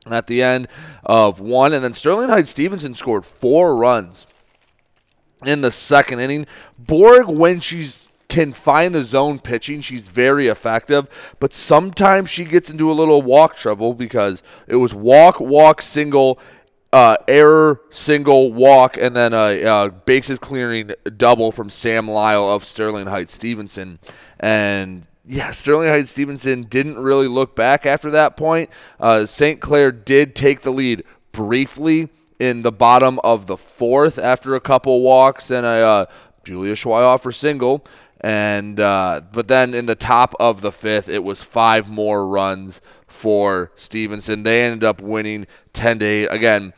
[0.08, 0.68] at the end
[1.04, 4.28] of one, and then Sterling Heights Stevenson scored four runs
[5.46, 6.46] in the second inning.
[6.78, 11.36] Borg, when she's can find the zone pitching, she's very effective.
[11.40, 16.40] But sometimes she gets into a little walk trouble because it was walk, walk, single,
[16.92, 22.66] uh, error, single, walk, and then a, a bases clearing double from Sam Lyle of
[22.66, 24.00] Sterling Heights Stevenson.
[24.40, 28.70] And yeah, Sterling Heights Stevenson didn't really look back after that point.
[29.00, 29.60] Uh, St.
[29.60, 32.10] Clair did take the lead briefly
[32.40, 36.06] in the bottom of the fourth after a couple walks and a uh,
[36.44, 37.86] Julia Schweihofer single.
[38.22, 42.82] And uh, but then in the top of the fifth, it was five more runs
[43.08, 44.44] for Stevenson.
[44.44, 46.28] They ended up winning ten to eight.
[46.28, 46.74] Again,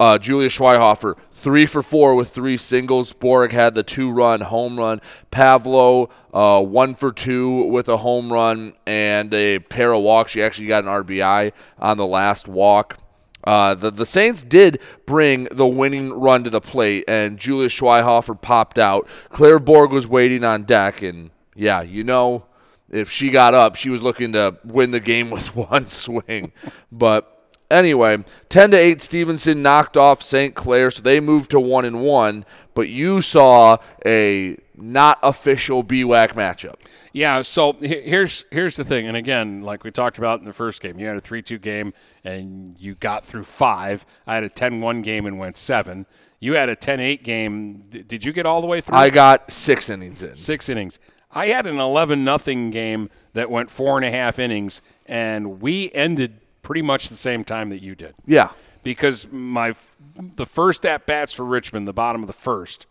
[0.00, 3.12] uh, Julia Schweihofer three for four with three singles.
[3.12, 5.00] Borg had the two-run home run.
[5.30, 10.32] Pavlo uh, one for two with a home run and a pair of walks.
[10.32, 12.98] She actually got an RBI on the last walk.
[13.44, 18.40] Uh, the, the Saints did bring the winning run to the plate, and Julia Schweihofer
[18.40, 19.08] popped out.
[19.30, 22.46] Claire Borg was waiting on deck, and yeah, you know,
[22.90, 26.52] if she got up, she was looking to win the game with one swing.
[26.90, 27.35] but
[27.70, 30.54] anyway, 10 to 8, Stevenson knocked off St.
[30.54, 32.44] Clair, so they moved to 1 and 1.
[32.74, 36.76] But you saw a not official BWAC matchup.
[37.12, 40.82] Yeah, so here's here's the thing, and again, like we talked about in the first
[40.82, 44.04] game, you had a three-two game and you got through five.
[44.26, 46.04] I had a 10-1 game and went seven.
[46.40, 47.84] You had a 10-8 game.
[47.88, 48.98] Did you get all the way through?
[48.98, 50.34] I got six innings in.
[50.36, 51.00] six innings.
[51.32, 55.90] I had an 11 nothing game that went four and a half innings, and we
[55.92, 58.12] ended pretty much the same time that you did.
[58.26, 58.50] Yeah.
[58.82, 59.76] because my
[60.16, 62.88] the first at bats for Richmond, the bottom of the first,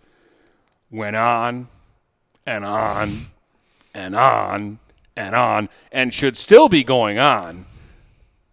[0.90, 1.68] went on
[2.48, 3.12] and on
[3.94, 4.80] and on
[5.18, 7.66] and on, and should still be going on,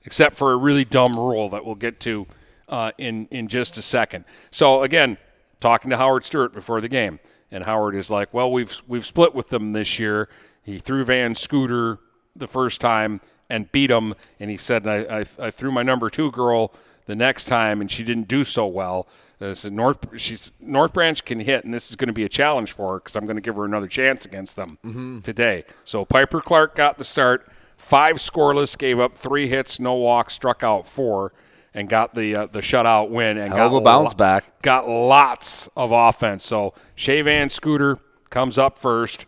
[0.04, 2.26] except for a really dumb rule that we'll get to
[2.68, 4.24] uh, in in just a second.
[4.50, 5.18] So again,
[5.60, 7.20] talking to Howard Stewart before the game,
[7.52, 10.28] and Howard is like, "Well, we've we've split with them this year.
[10.64, 12.00] He threw Van Scooter
[12.34, 13.20] the first time
[13.52, 16.72] and beat him, and he said I, I, I threw my number two girl."
[17.04, 19.08] The next time, and she didn't do so well.
[19.40, 22.28] Uh, so North, she's North Branch can hit, and this is going to be a
[22.28, 25.64] challenge for her because I'm going to give her another chance against them today.
[25.82, 30.62] So Piper Clark got the start, five scoreless, gave up three hits, no walks, struck
[30.62, 31.32] out four,
[31.74, 34.62] and got the uh, the shutout win and Hell got a bounce lo- back.
[34.62, 36.44] Got lots of offense.
[36.44, 37.98] So Shea Van Scooter
[38.30, 39.26] comes up first.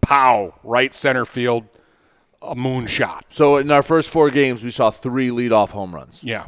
[0.00, 0.54] Pow!
[0.62, 1.64] Right center field.
[2.40, 3.22] A moonshot.
[3.30, 6.22] So in our first four games, we saw three leadoff home runs.
[6.22, 6.46] Yeah.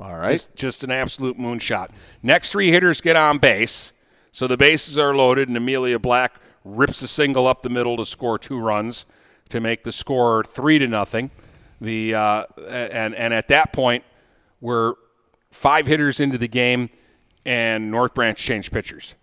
[0.00, 0.32] All right.
[0.32, 1.90] Just, just an absolute moonshot.
[2.22, 3.92] Next three hitters get on base.
[4.32, 8.04] So the bases are loaded, and Amelia Black rips a single up the middle to
[8.04, 9.06] score two runs
[9.50, 11.30] to make the score three to nothing.
[11.80, 14.02] The uh, and and at that point,
[14.60, 14.94] we're
[15.52, 16.90] five hitters into the game,
[17.46, 19.14] and North Branch changed pitchers.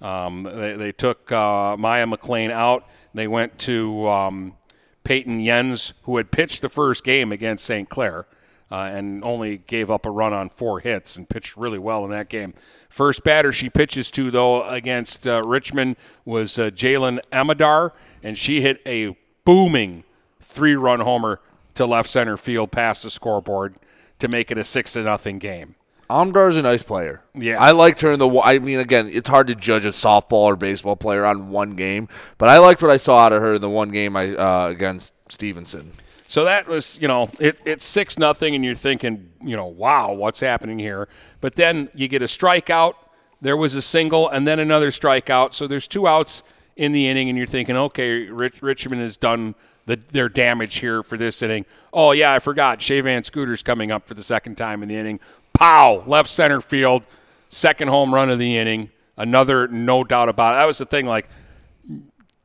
[0.00, 2.86] Um, they, they took uh, Maya McLean out.
[3.14, 4.56] They went to um,
[5.04, 7.88] Peyton Jens, who had pitched the first game against St.
[7.88, 8.26] Clair
[8.70, 12.10] uh, and only gave up a run on four hits and pitched really well in
[12.10, 12.54] that game.
[12.88, 17.92] First batter she pitches to, though, against uh, Richmond was uh, Jalen Amadar,
[18.22, 20.04] and she hit a booming
[20.40, 21.40] three run homer
[21.74, 23.76] to left center field past the scoreboard
[24.18, 25.74] to make it a six to nothing game.
[26.10, 27.22] Amadar's a nice player.
[27.34, 27.60] Yeah.
[27.60, 28.28] I liked her in the.
[28.28, 32.08] I mean, again, it's hard to judge a softball or baseball player on one game,
[32.38, 34.68] but I liked what I saw out of her in the one game I uh,
[34.68, 35.92] against Stevenson.
[36.26, 40.12] So that was, you know, it, it's six nothing, and you're thinking, you know, wow,
[40.12, 41.08] what's happening here?
[41.40, 42.94] But then you get a strikeout.
[43.40, 45.54] There was a single, and then another strikeout.
[45.54, 46.42] So there's two outs
[46.76, 49.54] in the inning, and you're thinking, okay, Rich, Richmond has done
[49.86, 51.66] the, their damage here for this inning.
[51.92, 52.80] Oh yeah, I forgot.
[52.80, 55.20] Shea Van Scooter's coming up for the second time in the inning.
[55.54, 57.06] Pow, left center field,
[57.48, 58.90] second home run of the inning.
[59.16, 60.58] Another, no doubt about it.
[60.58, 61.06] That was the thing.
[61.06, 61.28] Like,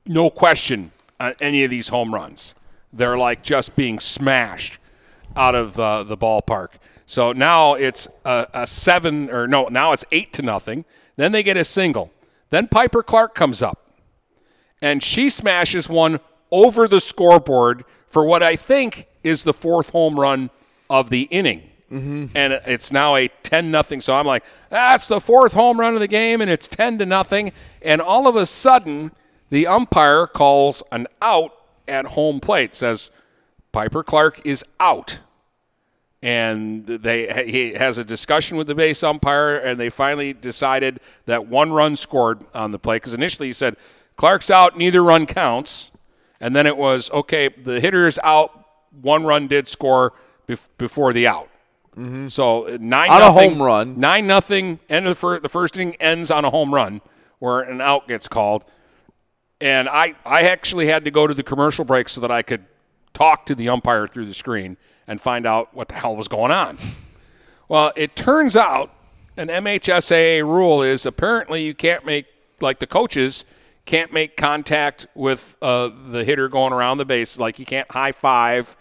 [0.06, 2.56] no question on any of these home runs.
[2.94, 4.80] They're like just being smashed
[5.36, 6.70] out of the, the ballpark.
[7.06, 10.86] So now it's a, a seven or no, now it's eight to nothing.
[11.16, 12.12] Then they get a single.
[12.50, 13.94] Then Piper Clark comes up
[14.82, 16.20] and she smashes one
[16.52, 20.50] over the scoreboard for what I think is the fourth home run
[20.90, 21.69] of the inning.
[21.92, 22.28] Mm-hmm.
[22.36, 24.02] And it's now a 10 nothing.
[24.02, 27.06] So I'm like, that's the fourth home run of the game, and it's 10 to
[27.06, 27.52] nothing.
[27.82, 29.12] And all of a sudden,
[29.50, 31.56] the umpire calls an out
[31.88, 33.12] at home plate, says
[33.72, 35.20] Piper Clark is out.
[36.22, 41.48] And they he has a discussion with the base umpire, and they finally decided that
[41.48, 42.98] one run scored on the play.
[42.98, 43.78] Because initially he said,
[44.18, 45.92] Clark's out, neither run counts.
[46.42, 48.66] And then it was, okay, the hitter is out,
[49.02, 50.14] one run did score
[50.48, 51.50] bef- before the out.
[52.30, 54.00] So uh, nine On a nothing- home run.
[54.00, 54.80] nine nothing.
[54.90, 57.02] End of the, fir- the first inning ends on a home run
[57.40, 58.64] where an out gets called.
[59.62, 62.66] And I I actually had to go to the commercial break so that I could
[63.14, 64.78] talk to the umpire through the screen
[65.08, 66.78] and find out what the hell was going on.
[67.68, 68.94] Well, it turns out
[69.36, 72.26] an MHSAA rule is apparently you can't make
[72.62, 73.44] like the coaches
[73.86, 77.38] can't make contact with uh, the hitter going around the base.
[77.40, 78.78] Like you can't high five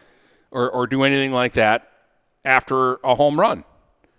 [0.50, 1.90] or, or do anything like that
[2.48, 3.64] after a home run.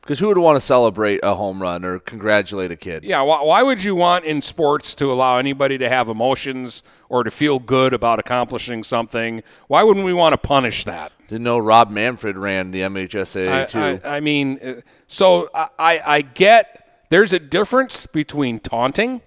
[0.02, 3.04] Because who would want to celebrate a home run or congratulate a kid?
[3.04, 7.24] Yeah, why, why would you want in sports to allow anybody to have emotions or
[7.24, 9.44] to feel good about accomplishing something?
[9.68, 11.12] Why wouldn't we want to punish that?
[11.28, 14.08] Didn't know Rob Manfred ran the MHSAA I, too.
[14.08, 19.22] I, I mean, uh, so I, I get there's a difference between taunting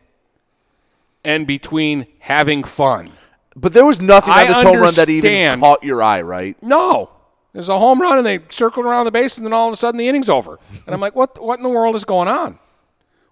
[1.25, 3.11] and between having fun.
[3.55, 6.61] but there was nothing I on this home run that even caught your eye, right?
[6.63, 7.11] No.
[7.53, 9.77] There's a home run and they circled around the base and then all of a
[9.77, 10.59] sudden the inning's over.
[10.87, 12.59] And I'm like, what what in the world is going on?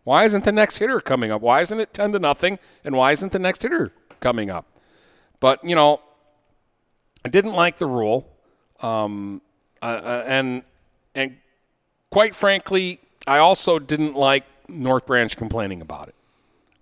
[0.04, 1.40] Why isn't the next hitter coming up?
[1.40, 2.58] Why isn't it 10 to nothing?
[2.84, 4.66] And why isn't the next hitter coming up?
[5.40, 6.00] But, you know,
[7.24, 8.28] I didn't like the rule.
[8.82, 9.42] Um,
[9.82, 10.62] uh, uh, and
[11.14, 11.36] and
[12.10, 16.14] quite frankly, I also didn't like North Branch complaining about it.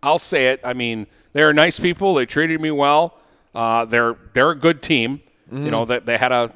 [0.03, 0.61] I'll say it.
[0.65, 2.15] I mean, they're nice people.
[2.15, 3.19] They treated me well.
[3.55, 5.23] Uh, they're they're a good team.
[5.51, 6.53] You know that they, had a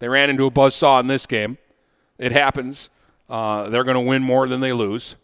[0.00, 1.58] they ran into a buzzsaw in this game.
[2.18, 2.90] It happens.
[3.28, 5.14] Uh, they're going to win more than they lose,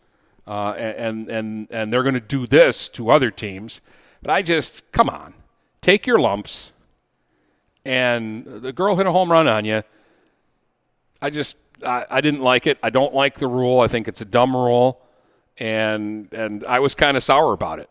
[0.46, 3.80] uh, and and and they're going to do this to other teams.
[4.22, 5.34] But I just come on,
[5.80, 6.72] take your lumps.
[7.84, 9.82] And the girl hit a home run on you.
[11.20, 12.78] I just I, I didn't like it.
[12.82, 13.80] I don't like the rule.
[13.80, 15.00] I think it's a dumb rule,
[15.58, 17.90] and and I was kind of sour about it.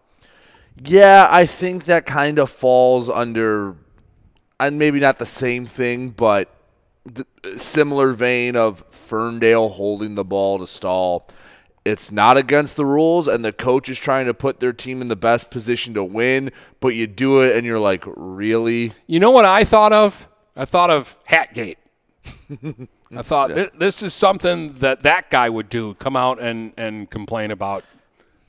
[0.84, 3.76] Yeah, I think that kind of falls under,
[4.60, 6.55] and maybe not the same thing, but
[7.06, 7.26] the
[7.58, 11.28] similar vein of Ferndale holding the ball to stall.
[11.86, 15.08] It's not against the rules, and the coach is trying to put their team in
[15.08, 18.92] the best position to win, but you do it, and you're like, really?
[19.06, 20.28] You know what I thought of?
[20.56, 21.76] I thought of Hatgate.
[23.16, 25.94] I thought thi- this is something that that guy would do.
[25.96, 27.84] Come out and, and complain about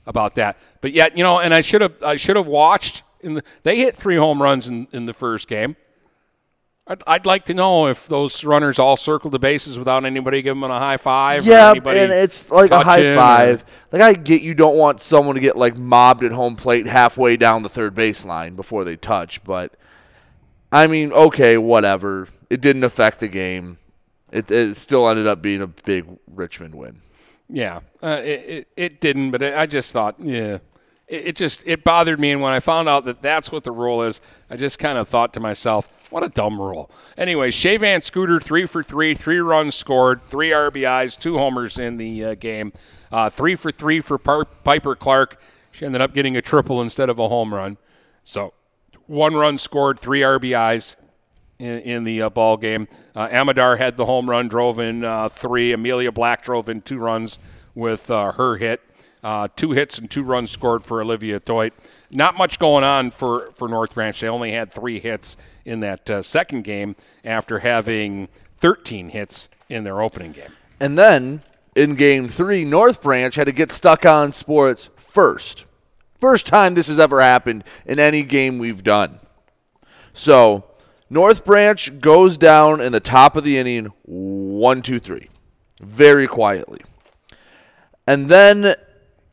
[0.07, 0.57] about that.
[0.81, 3.03] But yet, you know, and I should have I should have watched.
[3.21, 5.75] In the, they hit three home runs in, in the first game.
[6.89, 10.61] I'd, I'd like to know if those runners all circled the bases without anybody giving
[10.61, 11.45] them a high five.
[11.45, 13.65] Yeah, and it's like a high touching or- five.
[13.91, 17.35] Like I get you don't want someone to get like mobbed at home plate halfway
[17.35, 19.73] down the third baseline before they touch, but
[20.71, 22.27] I mean, okay, whatever.
[22.49, 23.77] It didn't affect the game.
[24.31, 27.01] It, it still ended up being a big Richmond win.
[27.49, 30.57] Yeah, uh, it, it it didn't, but it, I just thought, yeah,
[31.07, 32.31] it, it just it bothered me.
[32.31, 35.07] And when I found out that that's what the rule is, I just kind of
[35.07, 36.89] thought to myself, what a dumb rule.
[37.17, 41.97] Anyway, Shea Van Scooter three for three, three runs scored, three RBIs, two homers in
[41.97, 42.73] the uh, game,
[43.11, 45.39] uh, three for three for Par- Piper Clark.
[45.71, 47.77] She ended up getting a triple instead of a home run.
[48.23, 48.53] So
[49.05, 50.95] one run scored, three RBIs
[51.59, 52.87] in, in the uh, ball game.
[53.15, 55.73] Uh, Amadar had the home run, drove in uh, three.
[55.73, 57.39] Amelia Black drove in two runs
[57.75, 58.81] with uh, her hit.
[59.23, 61.73] Uh, two hits and two runs scored for Olivia Toit.
[62.11, 64.19] Not much going on for, for North Branch.
[64.19, 66.95] They only had three hits in that uh, second game
[67.25, 70.51] after having 13 hits in their opening game.
[70.79, 71.41] And then
[71.75, 75.65] in game three, North Branch had to get stuck on sports first.
[76.19, 79.19] First time this has ever happened in any game we've done.
[80.13, 80.65] So
[81.09, 85.29] North Branch goes down in the top of the inning, one, two, three,
[85.79, 86.81] very quietly.
[88.07, 88.75] And then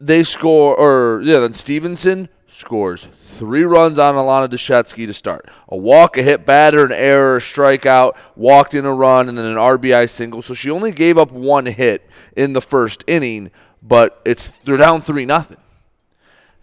[0.01, 5.49] they score, or yeah, then Stevenson scores three runs on Alana Deshetsky to start.
[5.69, 9.45] A walk, a hit batter, an error, a strikeout, walked in a run, and then
[9.45, 10.43] an RBI single.
[10.43, 13.51] So she only gave up one hit in the first inning,
[13.83, 15.59] but it's they're down three nothing.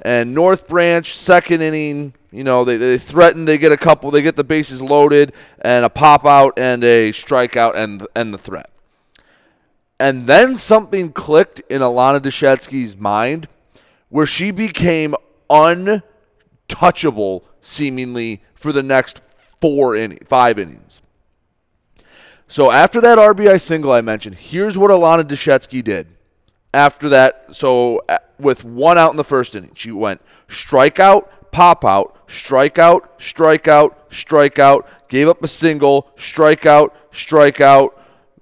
[0.03, 4.23] And North Branch, second inning, you know, they, they threaten, they get a couple, they
[4.23, 8.69] get the bases loaded, and a pop out and a strikeout and and the threat.
[10.01, 13.47] And then something clicked in Alana Deshetsky's mind
[14.09, 15.13] where she became
[15.47, 21.03] untouchable seemingly for the next four in five innings.
[22.47, 26.07] So after that RBI single I mentioned, here's what Alana Deshetsky did.
[26.73, 31.85] After that, so uh, with one out in the first inning, she went strikeout, pop
[31.85, 37.91] out, strikeout, strikeout, strikeout, gave up a single, strikeout, strikeout,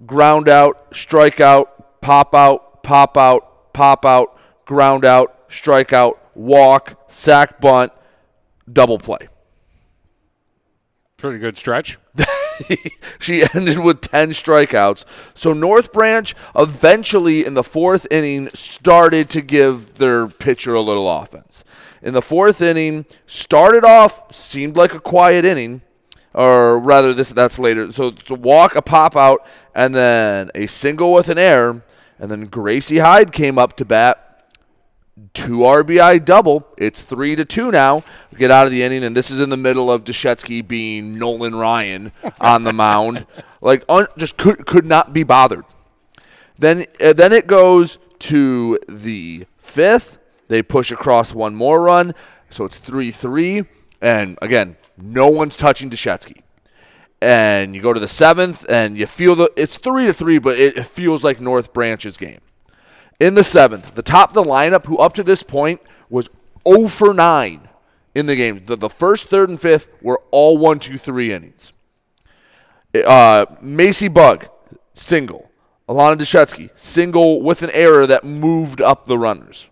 [0.06, 7.04] ground out, strike out, pop out, pop out, pop out, ground out, strike out, walk,
[7.08, 7.92] sack bunt,
[8.70, 9.28] double play.
[11.16, 11.98] Pretty good stretch.
[13.20, 15.04] she ended with 10 strikeouts.
[15.34, 21.10] So North Branch eventually in the fourth inning started to give their pitcher a little
[21.10, 21.64] offense.
[22.02, 25.82] In the fourth inning, started off seemed like a quiet inning,
[26.34, 27.92] or rather this that's later.
[27.92, 31.82] So to walk, a pop out, and then a single with an error,
[32.18, 34.30] and then Gracie Hyde came up to bat
[35.34, 36.66] two RBI double.
[36.76, 38.02] It's three to two now.
[38.30, 41.18] We get out of the inning, and this is in the middle of Deshetsky being
[41.18, 43.26] Nolan Ryan on the mound.
[43.62, 45.66] Like un- just could could not be bothered.
[46.58, 50.16] Then uh, then it goes to the fifth.
[50.48, 52.14] They push across one more run,
[52.48, 53.66] so it's three three.
[54.00, 56.42] And again, no one's touching Deshetsky.
[57.22, 60.58] And you go to the seventh, and you feel the it's three to three, but
[60.58, 62.40] it, feels like North Branch's game
[63.20, 66.28] in the seventh, the top of the lineup, who up to this point was
[66.66, 67.68] 0 for 9
[68.14, 68.64] in the game.
[68.64, 71.74] The, the first, third, and fifth were all one, two, three innings.
[72.94, 74.48] Uh, Macy Bug,
[74.94, 75.50] single.
[75.88, 79.68] Alana Deshetsky, single with an error that moved up the runners.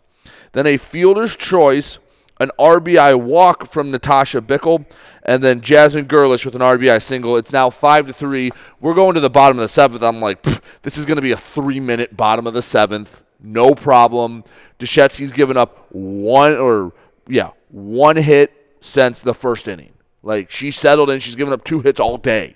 [0.52, 1.98] Then a fielder's choice,
[2.40, 4.86] an RBI walk from Natasha Bickle,
[5.22, 7.36] and then Jasmine Gerlish with an RBI single.
[7.36, 8.50] It's now five to three.
[8.80, 10.02] We're going to the bottom of the seventh.
[10.02, 10.42] I'm like,
[10.82, 13.24] this is going to be a three-minute bottom of the seventh.
[13.40, 14.44] No problem.
[14.78, 16.92] Deshetsky's given up one or
[17.28, 19.92] yeah, one hit since the first inning.
[20.22, 22.54] Like she settled in, she's given up two hits all day.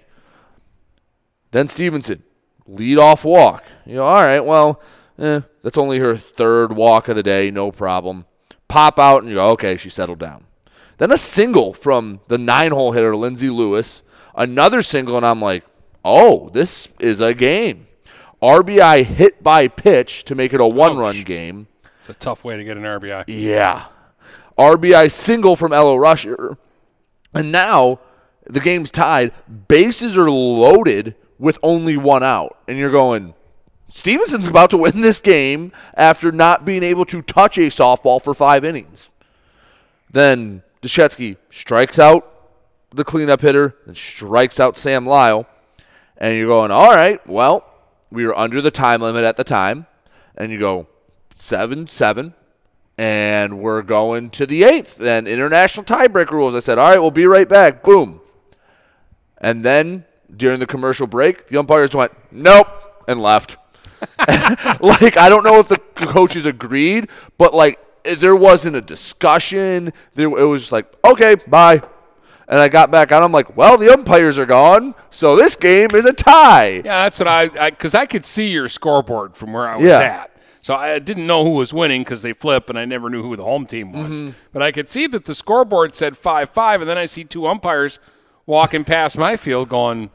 [1.51, 2.23] Then Stevenson,
[2.67, 3.65] lead off walk.
[3.85, 4.81] You know, all right, well,
[5.19, 8.25] eh, that's only her third walk of the day, no problem.
[8.73, 10.47] Pop out and you go, okay, she settled down.
[10.97, 14.03] Then a single from the nine hole hitter, Lindsay Lewis.
[14.35, 15.63] Another single, and I'm like,
[16.03, 17.87] oh, this is a game.
[18.41, 21.67] RBI hit by pitch to make it a one run game.
[21.99, 23.25] It's a tough way to get an RBI.
[23.27, 23.89] Yeah.
[24.59, 26.57] RBI single from Ella Rusher.
[27.35, 28.01] And now
[28.47, 29.33] the game's tied.
[29.69, 32.57] Bases are loaded with only one out.
[32.67, 33.35] And you're going,
[33.95, 38.33] Stevenson's about to win this game after not being able to touch a softball for
[38.33, 39.11] five innings.
[40.11, 42.27] Then Deshetsky strikes out
[42.91, 45.47] the cleanup hitter and strikes out Sam Lyle.
[46.17, 47.67] And you're going, all right, well,
[48.11, 49.87] we were under the time limit at the time.
[50.37, 50.87] And you go,
[51.35, 52.33] 7 7.
[52.97, 55.03] And we're going to the eighth.
[55.03, 56.55] And international tiebreaker rules.
[56.55, 57.83] I said, all right, we'll be right back.
[57.83, 58.23] Boom.
[59.37, 62.69] And then During the commercial break, the umpires went, nope,
[63.07, 63.59] and left.
[64.81, 69.93] like, I don't know if the coaches agreed, but like, there wasn't a discussion.
[70.15, 71.83] There, it was just like, okay, bye.
[72.49, 73.23] And I got back on.
[73.23, 76.83] I'm like, well, the umpires are gone, so this game is a tie.
[76.85, 79.99] Yeah, that's what I because I, could see your scoreboard from where I was Yeah.
[80.01, 80.29] at.
[80.61, 83.37] So I didn't know who was winning because they flip, and I never knew who
[83.37, 84.23] the home team was.
[84.23, 84.31] Mm-hmm.
[84.53, 87.47] But I could see that the scoreboard said five five, and then I see two
[87.47, 87.99] umpires
[88.47, 90.11] walking past my field, going,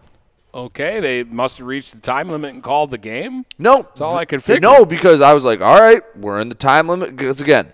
[0.54, 4.18] "Okay, they must have reached the time limit and called the game." No, That's all
[4.18, 4.62] I could figure.
[4.62, 7.16] No, because I was like, all right, we're in the time limit.
[7.16, 7.74] Because again,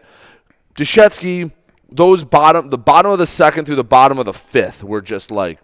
[0.76, 1.52] Deshetsky,
[1.90, 5.32] those bottom, the bottom of the second through the bottom of the fifth were just
[5.32, 5.60] like,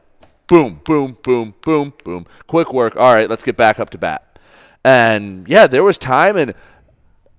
[0.48, 2.96] boom, boom, boom, boom, boom, quick work.
[2.96, 4.40] All right, let's get back up to bat.
[4.84, 6.54] And yeah, there was time, and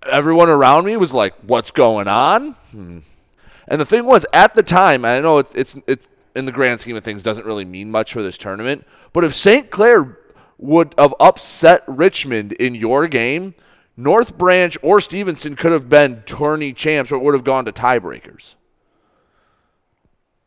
[0.07, 2.99] everyone around me was like, "What's going on?" Hmm.
[3.66, 6.81] And the thing was, at the time, I know it's it's it's in the grand
[6.81, 9.70] scheme of things doesn't really mean much for this tournament, but if St.
[9.70, 10.18] Clair
[10.59, 13.55] would have upset Richmond in your game,
[13.97, 17.72] North Branch or Stevenson could have been tourney champs, or it would have gone to
[17.72, 18.57] tiebreakers.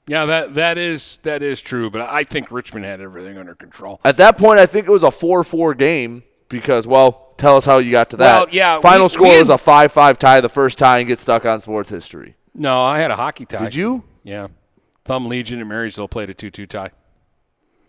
[0.06, 4.02] Yeah, that that is that is true, but I think Richmond had everything under control.
[4.04, 7.78] At that point, I think it was a four-four game because, well, tell us how
[7.78, 8.38] you got to that.
[8.40, 11.20] Well, yeah, Final we- score we was a five-five tie, the first tie, and get
[11.20, 12.36] stuck on sports history.
[12.54, 13.64] No, I had a hockey tie.
[13.64, 14.04] Did you?
[14.24, 14.50] Yeah,
[15.06, 16.92] Thumb Legion and Marysville played a two-two tie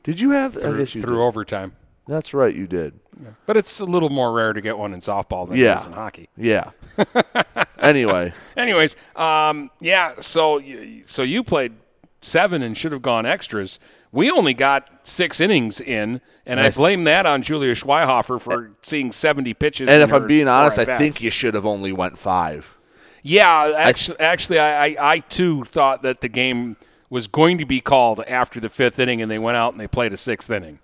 [0.03, 0.57] Did you have?
[0.57, 1.75] I through, you through overtime.
[2.07, 3.01] That's right, you did.
[3.47, 5.77] But it's a little more rare to get one in softball than Yeah.
[5.77, 6.29] it is in hockey.
[6.37, 6.71] Yeah.
[7.79, 10.15] anyway, Anyways, um, yeah.
[10.21, 10.61] So,
[11.07, 11.73] so you played
[12.21, 13.79] seven and should have gone extras.
[14.13, 19.11] We only got six innings in, and I blame that on Julia Schweihofer for seeing
[19.11, 19.89] seventy pitches.
[19.89, 22.77] and if I'm being honest, I think you should have only went five.
[23.23, 26.77] Yeah, actually, actually, I, I, I too thought that the game
[27.11, 29.89] was going to be called after the fifth inning, and they went out and they
[29.89, 30.79] played a sixth inning.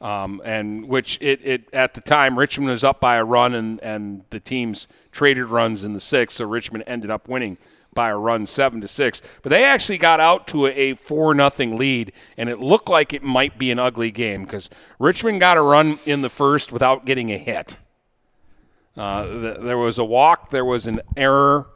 [0.00, 3.80] Um, and which it, it at the time Richmond was up by a run, and,
[3.80, 7.56] and the teams traded runs in the sixth, so Richmond ended up winning
[7.94, 9.22] by a run seven to six.
[9.42, 13.22] But they actually got out to a, four nothing lead, and it looked like it
[13.22, 14.68] might be an ugly game because
[14.98, 17.76] Richmond got a run in the first without getting a hit.
[18.96, 21.66] Uh, th- there was a walk, there was an error,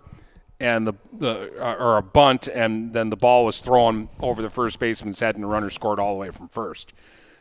[0.60, 4.50] and the, the uh, or a bunt, and then the ball was thrown over the
[4.50, 6.92] first baseman's head, and the runner scored all the way from first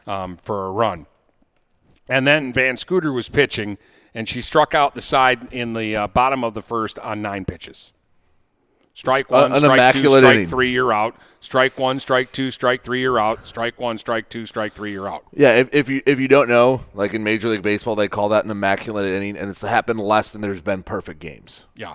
[0.06, 1.08] um, for a run.
[2.08, 3.78] And then Van Scooter was pitching,
[4.14, 7.44] and she struck out the side in the uh, bottom of the first on nine
[7.46, 7.92] pitches.
[8.94, 10.48] Strike Uh, one, an strike two, strike inning.
[10.48, 11.16] three, you're out.
[11.40, 13.46] Strike one, strike two, strike three, you're out.
[13.46, 15.24] Strike one, strike two, strike three, you're out.
[15.36, 18.30] Yeah, if, if you if you don't know, like in Major League Baseball, they call
[18.30, 21.66] that an immaculate inning, and it's happened less than there's been perfect games.
[21.76, 21.94] Yeah.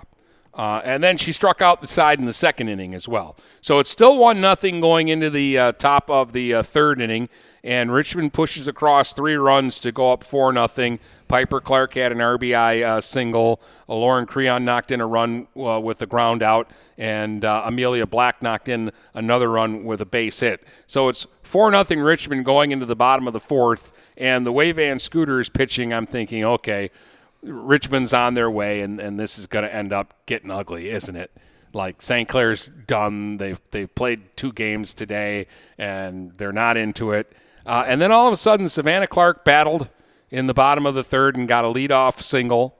[0.55, 3.35] Uh, and then she struck out the side in the second inning as well.
[3.61, 7.27] So it's still one nothing going into the uh, top of the uh, third inning,
[7.63, 10.99] and Richmond pushes across three runs to go up four nothing.
[11.27, 13.61] Piper Clark had an RBI uh, single.
[13.89, 18.43] Uh, Lauren Creon knocked in a run uh, with a ground out, and Amelia Black
[18.43, 20.63] knocked in another run with a base hit.
[20.85, 24.71] So it's four nothing Richmond going into the bottom of the fourth, and the way
[24.71, 26.91] Van Scooter is pitching, I'm thinking, okay.
[27.43, 31.15] Richmond's on their way, and, and this is going to end up getting ugly, isn't
[31.15, 31.31] it?
[31.73, 32.29] Like St.
[32.29, 33.37] Clair's done.
[33.37, 37.33] They've they've played two games today, and they're not into it.
[37.65, 39.89] Uh, and then all of a sudden, Savannah Clark battled
[40.29, 42.75] in the bottom of the third and got a leadoff single.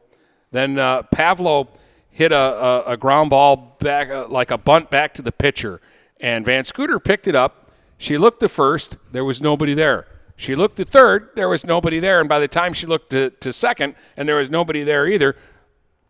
[0.52, 1.70] Then uh, Pavlo
[2.10, 5.82] hit a, a, a ground ball back, uh, like a bunt back to the pitcher,
[6.20, 7.72] and Van Scooter picked it up.
[7.98, 10.08] She looked to first, there was nobody there.
[10.36, 13.30] She looked to third, there was nobody there, and by the time she looked to,
[13.30, 15.36] to second, and there was nobody there either,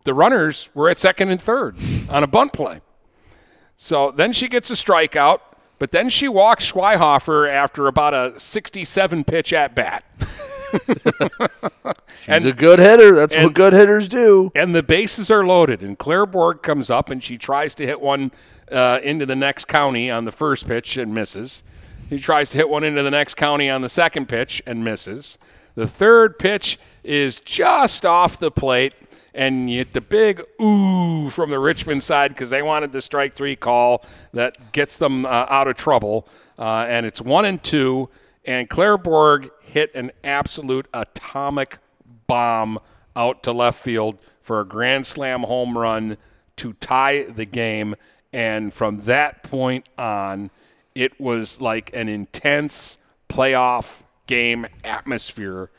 [0.04, 1.76] the runners were at second and third
[2.08, 2.80] on a bunt play.
[3.76, 5.40] So then she gets a strikeout,
[5.78, 10.04] but then she walks Schweihofer after about a 67 pitch at bat.
[12.22, 13.14] She's a good hitter.
[13.14, 14.50] That's and- what good hitters do.
[14.54, 18.00] And the bases are loaded, and Claire Borg comes up and she tries to hit
[18.00, 18.32] one
[18.70, 21.62] uh, into the next county on the first pitch and misses.
[22.10, 25.38] He tries to hit one into the next county on the second pitch and misses.
[25.74, 28.94] The third pitch is just off the plate,
[29.34, 33.34] and you get the big ooh from the Richmond side because they wanted the strike
[33.34, 36.28] three call that gets them uh, out of trouble.
[36.58, 38.08] Uh, and it's one and two,
[38.44, 41.78] and Claire Borg hit an absolute atomic
[42.26, 42.78] bomb
[43.16, 46.16] out to left field for a grand slam home run
[46.56, 47.96] to tie the game.
[48.32, 50.50] And from that point on,
[50.94, 55.70] it was like an intense playoff game atmosphere.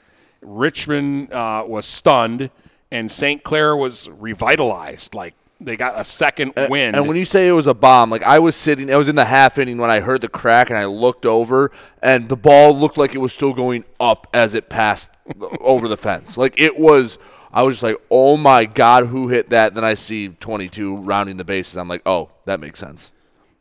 [0.42, 2.50] Richmond uh, was stunned,
[2.92, 3.44] and St.
[3.44, 5.16] Clair was revitalized.
[5.16, 6.96] Like they got a second win.
[6.96, 9.16] And when you say it was a bomb, like I was sitting, I was in
[9.16, 12.78] the half inning when I heard the crack and I looked over, and the ball
[12.78, 15.12] looked like it was still going up as it passed
[15.62, 16.38] over the fence.
[16.38, 17.18] Like it was,
[17.54, 19.76] I was just like, oh my god, who hit that?
[19.76, 21.78] Then I see 22 rounding the bases.
[21.78, 23.12] I'm like, oh, that makes sense.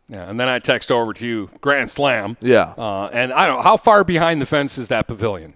[0.09, 2.37] Yeah, and then I text over to you, grand slam.
[2.41, 2.75] Yeah.
[2.77, 5.55] Uh, and I don't know how far behind the fence is that pavilion?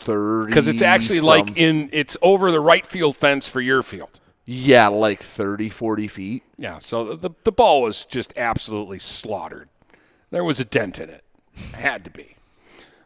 [0.00, 0.48] Thirty.
[0.48, 4.20] Because it's actually some- like in it's over the right field fence for your field.
[4.46, 6.42] yeah, like 30, 40 feet.
[6.58, 9.68] Yeah, so the the ball was just absolutely slaughtered.
[10.30, 11.24] There was a dent in it,
[11.72, 12.36] had to be.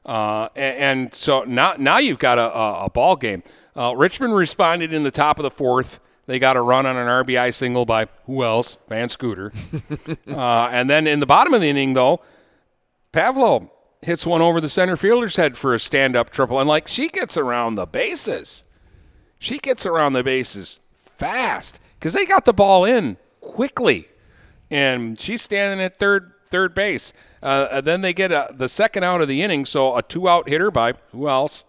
[0.04, 3.42] Uh, and, and so now now you've got a, a, a ball game.
[3.76, 6.00] Uh, Richmond responded in the top of the fourth.
[6.28, 8.76] They got a run on an RBI single by who else?
[8.90, 9.50] Van Scooter.
[10.28, 12.20] uh, and then in the bottom of the inning, though,
[13.12, 13.72] Pavlo
[14.02, 16.60] hits one over the center fielder's head for a stand up triple.
[16.60, 18.66] And like she gets around the bases.
[19.38, 24.06] She gets around the bases fast because they got the ball in quickly.
[24.70, 27.14] And she's standing at third third base.
[27.42, 30.28] Uh, and then they get a, the second out of the inning, so a two
[30.28, 31.64] out hitter by who else?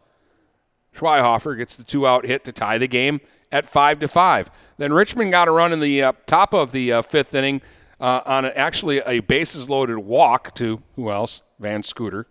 [0.94, 4.50] Schweihofer gets the two out hit to tie the game at five to five.
[4.78, 7.62] Then Richmond got a run in the uh, top of the uh, fifth inning
[8.00, 11.42] uh, on a, actually a bases loaded walk to who else?
[11.60, 12.28] Van Scooter.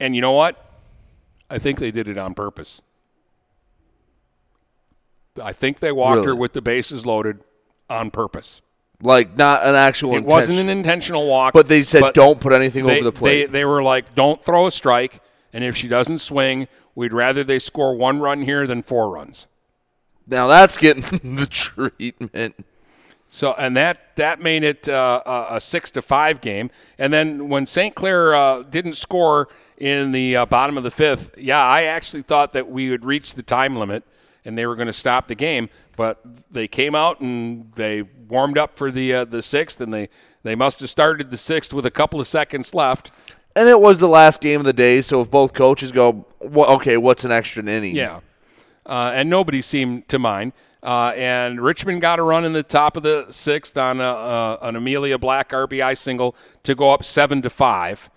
[0.00, 0.62] And you know what?
[1.50, 2.80] I think they did it on purpose.
[5.42, 7.40] I think they walked her with the bases loaded
[7.90, 8.62] on purpose.
[9.02, 10.16] Like not an actual.
[10.16, 11.52] It wasn't an intentional walk.
[11.52, 13.46] But they said don't put anything they- over the plate.
[13.46, 15.20] They, they were like, don't throw a strike,
[15.52, 19.46] and if she doesn't swing, we'd rather they score one run here than four runs.
[20.26, 21.02] Now that's getting
[21.36, 22.56] the treatment.
[23.28, 26.70] So and that that made it uh, a, a six to five game.
[26.98, 27.94] And then when St.
[27.94, 29.48] Clair uh, didn't score
[29.78, 33.34] in the uh, bottom of the fifth, yeah, I actually thought that we would reach
[33.34, 34.04] the time limit
[34.46, 35.68] and they were going to stop the game.
[35.96, 36.20] But
[36.50, 40.08] they came out and they warmed up for the uh, the sixth, and they
[40.42, 43.10] they must have started the sixth with a couple of seconds left.
[43.54, 46.68] And it was the last game of the day, so if both coaches go, well,
[46.72, 47.96] okay, what's an extra inning?
[47.96, 48.20] Yeah.
[48.86, 50.52] Uh, and nobody seemed to mind.
[50.82, 54.58] Uh, and Richmond got a run in the top of the sixth on a, uh,
[54.62, 58.08] an Amelia Black RBI single to go up seven to five.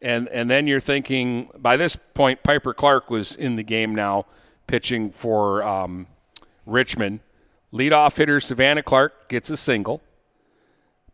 [0.00, 4.26] And and then you're thinking by this point Piper Clark was in the game now,
[4.66, 6.06] pitching for um,
[6.66, 7.20] Richmond.
[7.72, 10.02] Leadoff hitter Savannah Clark gets a single.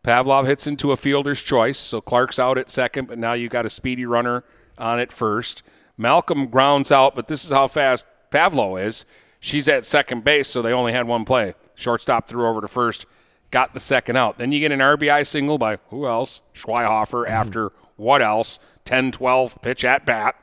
[0.03, 3.65] Pavlo hits into a fielder's choice, so Clark's out at second, but now you got
[3.65, 4.43] a speedy runner
[4.77, 5.63] on at first.
[5.97, 9.05] Malcolm grounds out, but this is how fast Pavlo is.
[9.39, 11.53] She's at second base, so they only had one play.
[11.75, 13.05] Shortstop threw over to first,
[13.51, 14.37] got the second out.
[14.37, 16.41] Then you get an RBI single by who else?
[16.53, 18.59] Schweihofer after what else?
[18.85, 20.35] 10 12 pitch at bat.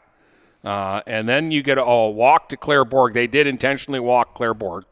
[0.65, 3.15] Uh, and then you get a, a walk to Claire Borg.
[3.15, 4.85] They did intentionally walk Claire Borg.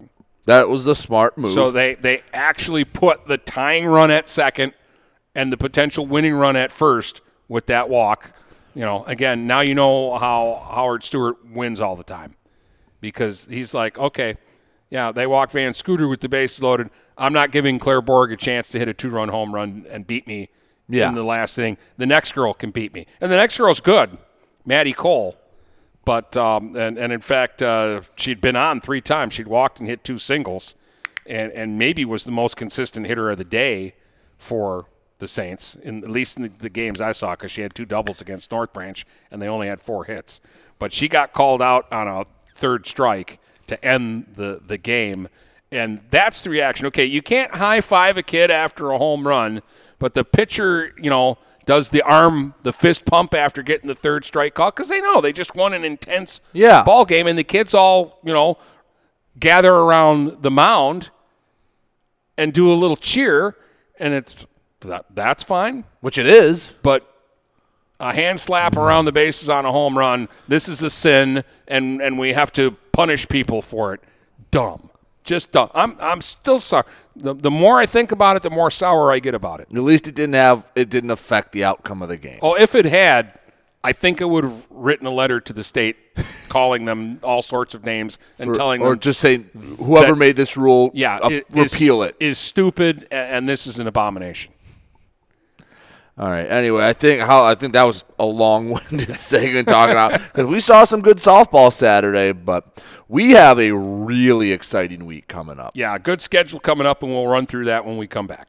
[0.46, 1.52] That was the smart move.
[1.52, 4.74] So they, they actually put the tying run at second
[5.36, 8.32] and the potential winning run at first with that walk.
[8.74, 12.34] You know, again, now you know how Howard Stewart wins all the time
[13.00, 14.36] because he's like, okay,
[14.90, 16.90] yeah, they walk Van Scooter with the bases loaded.
[17.16, 20.06] I'm not giving Claire Borg a chance to hit a two run home run and
[20.06, 20.48] beat me
[20.88, 21.08] Yeah.
[21.08, 21.76] in the last thing.
[21.96, 23.06] The next girl can beat me.
[23.20, 24.18] And the next girl's good,
[24.64, 25.36] Maddie Cole.
[26.04, 29.34] But um, and and in fact, uh, she'd been on three times.
[29.34, 30.74] She'd walked and hit two singles,
[31.26, 33.94] and and maybe was the most consistent hitter of the day
[34.38, 34.86] for
[35.18, 37.84] the Saints, in at least in the, the games I saw, because she had two
[37.84, 40.40] doubles against North Branch, and they only had four hits.
[40.78, 42.24] But she got called out on a
[42.60, 45.28] third strike to end the the game,
[45.72, 46.86] and that's the reaction.
[46.86, 49.62] Okay, you can't high five a kid after a home run,
[49.98, 54.24] but the pitcher, you know does the arm, the fist pump after getting the third
[54.24, 56.82] strike call because they know they just won an intense Yeah.
[56.82, 58.58] ball game, and the kids all you know
[59.38, 61.10] gather around the mound
[62.36, 63.56] and do a little cheer,
[63.98, 64.34] and it's
[64.80, 65.84] that, that's fine.
[66.00, 66.74] Which it is.
[66.82, 67.06] But
[68.00, 72.00] a hand slap around the bases on a home run, this is a sin, and
[72.02, 74.00] and we have to punish people for it.
[74.50, 74.90] Dumb,
[75.24, 75.70] just dumb.
[75.74, 76.84] I'm I'm still sorry.
[77.16, 79.68] The, the more I think about it, the more sour I get about it.
[79.72, 82.38] At least it didn't have it didn't affect the outcome of the game.
[82.42, 83.38] Oh, if it had,
[83.84, 85.96] I think I would have written a letter to the state
[86.48, 89.48] calling them all sorts of names and For- telling or them just saying
[89.78, 92.16] whoever that- made this rule, yeah, uh, is- repeal it.
[92.20, 94.52] is stupid and this is an abomination.
[96.20, 96.44] All right.
[96.44, 100.60] Anyway, I think how I think that was a long-winded segment talking about because we
[100.60, 105.72] saw some good softball Saturday, but we have a really exciting week coming up.
[105.74, 108.48] Yeah, good schedule coming up, and we'll run through that when we come back.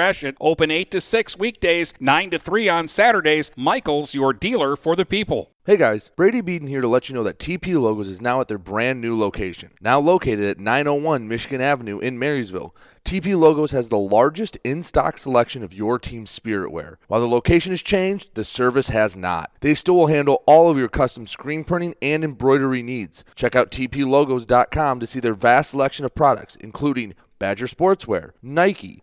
[0.00, 3.50] Gratiot, open 8 to 6 weekdays, 9 to 3 on Saturdays.
[3.54, 5.50] Michaels, your dealer for the people.
[5.66, 8.48] Hey guys, Brady Beaton here to let you know that TP Logos is now at
[8.48, 9.72] their brand new location.
[9.78, 12.74] Now located at 901 Michigan Avenue in Marysville,
[13.04, 16.98] TP Logos has the largest in stock selection of your team's spirit wear.
[17.08, 19.52] While the location has changed, the service has not.
[19.60, 23.22] They still will handle all of your custom screen printing and embroidery needs.
[23.34, 29.02] Check out tplogos.com to see their vast selection of products, including Badger Sportswear, Nike,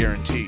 [0.01, 0.47] guarantee.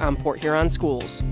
[0.00, 1.22] on Port Huron schools.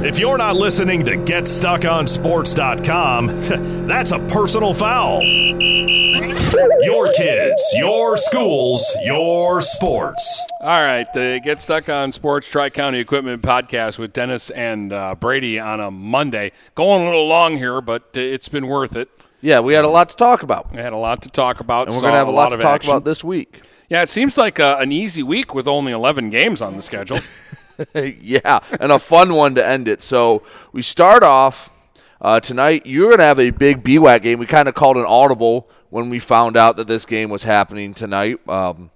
[0.00, 3.26] If you're not listening to GetStuckOnSports.com,
[3.88, 5.20] that's a personal foul.
[6.82, 10.44] Your kids, your schools, your sports.
[10.60, 15.16] All right, the Get Stuck on Sports Tri County Equipment podcast with Dennis and uh,
[15.16, 16.52] Brady on a Monday.
[16.76, 19.08] Going a little long here, but uh, it's been worth it.
[19.40, 20.70] Yeah, we had a lot to talk about.
[20.72, 21.86] We had a lot to talk about.
[21.88, 22.90] And we're going to have a lot, to of talk action.
[22.90, 23.62] about this week.
[23.88, 27.20] Yeah, it seems like uh, an easy week with only 11 games on the schedule.
[27.94, 30.02] yeah, and a fun one to end it.
[30.02, 31.70] So we start off
[32.20, 32.84] uh, tonight.
[32.84, 34.38] You're going to have a big BWAC game.
[34.38, 37.94] We kind of called an audible when we found out that this game was happening
[37.94, 38.46] tonight.
[38.46, 38.90] Um,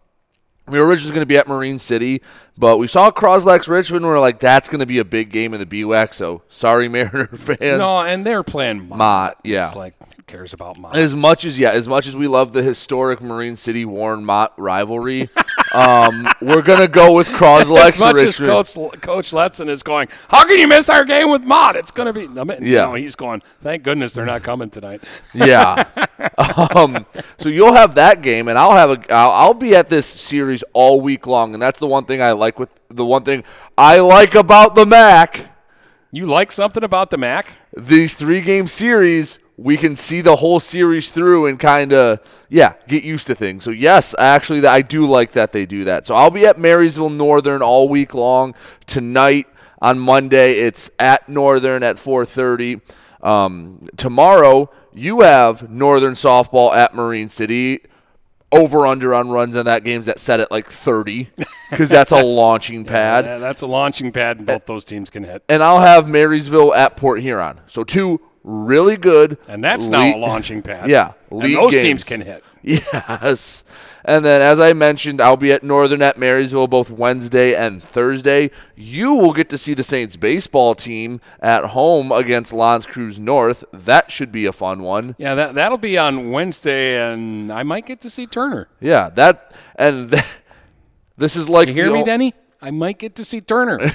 [0.69, 2.23] we were originally going to be at Marine City,
[2.57, 4.05] but we saw Croslex Richmond.
[4.05, 6.15] We are like, that's going to be a big game in the BWAC.
[6.15, 7.79] So sorry, Mariner fans.
[7.79, 8.99] no, and they're playing Mott.
[8.99, 9.67] Mott, yeah.
[9.67, 10.97] It's like, who cares about Mott.
[10.97, 14.55] As much as yeah, as much as we love the historic Marine City Warren Mott
[14.57, 15.29] rivalry,
[15.75, 17.89] um, we're gonna go with Croslex.
[17.89, 21.45] as much as Coach Coach Letson is going, how can you miss our game with
[21.45, 21.77] Mott?
[21.77, 22.41] It's going to be.
[22.41, 22.87] I mean, Yeah.
[22.87, 23.43] no, he's going.
[23.61, 25.03] Thank goodness they're not coming tonight.
[25.35, 25.85] yeah.
[26.75, 27.05] um,
[27.37, 29.15] so you'll have that game, and I'll have a.
[29.15, 32.33] I'll, I'll be at this series all week long, and that's the one thing I
[32.33, 33.45] like with the one thing
[33.77, 35.49] I like about the MAC.
[36.11, 37.57] You like something about the Mac?
[37.77, 42.75] These three game series, we can see the whole series through and kind of yeah
[42.89, 43.65] get used to things.
[43.65, 46.07] So yes, actually, I do like that they do that.
[46.07, 48.55] So I'll be at Marysville Northern all week long.
[48.87, 49.47] Tonight
[49.81, 52.81] on Monday, it's at Northern at 4:30.
[53.23, 57.83] Um, tomorrow you have Northern softball at Marine City.
[58.51, 61.31] Over under on runs in that game's at set at like 30
[61.71, 63.25] because that's a launching pad.
[63.25, 65.43] Yeah, that's a launching pad, and both those teams can hit.
[65.49, 67.61] And I'll have Marysville at Port Huron.
[67.67, 69.39] So two really good.
[69.49, 70.89] And that's now a launching pad.
[70.89, 71.83] Yeah, and those games.
[71.83, 72.45] teams can hit.
[72.65, 73.65] Yes.
[74.05, 78.51] And then, as I mentioned, I'll be at Northern at Marysville both Wednesday and Thursday.
[78.77, 83.65] You will get to see the Saints baseball team at home against L'Anse Creuse North.
[83.73, 85.17] That should be a fun one.
[85.19, 88.69] Yeah, that that'll be on Wednesday, and I might get to see Turner.
[88.81, 90.25] Yeah, that and th-
[91.17, 92.35] this is like You hear me, o- Denny?
[92.63, 93.79] I might get to see Turner.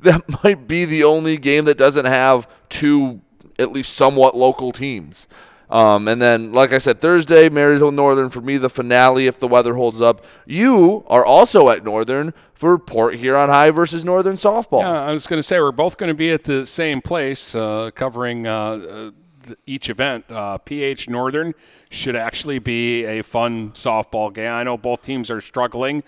[0.00, 3.20] that might be the only game that doesn't have two
[3.58, 5.26] at least somewhat local teams.
[5.68, 9.48] Um, and then, like I said, Thursday, Marysville Northern for me, the finale if the
[9.48, 10.24] weather holds up.
[10.46, 14.82] You are also at Northern for Port Huron High versus Northern softball.
[14.82, 17.54] Yeah, I was going to say we're both going to be at the same place,
[17.54, 20.26] uh, covering uh, uh, each event.
[20.28, 21.54] Uh, PH Northern
[21.88, 24.52] should actually be a fun softball game.
[24.52, 26.02] I know both teams are struggling,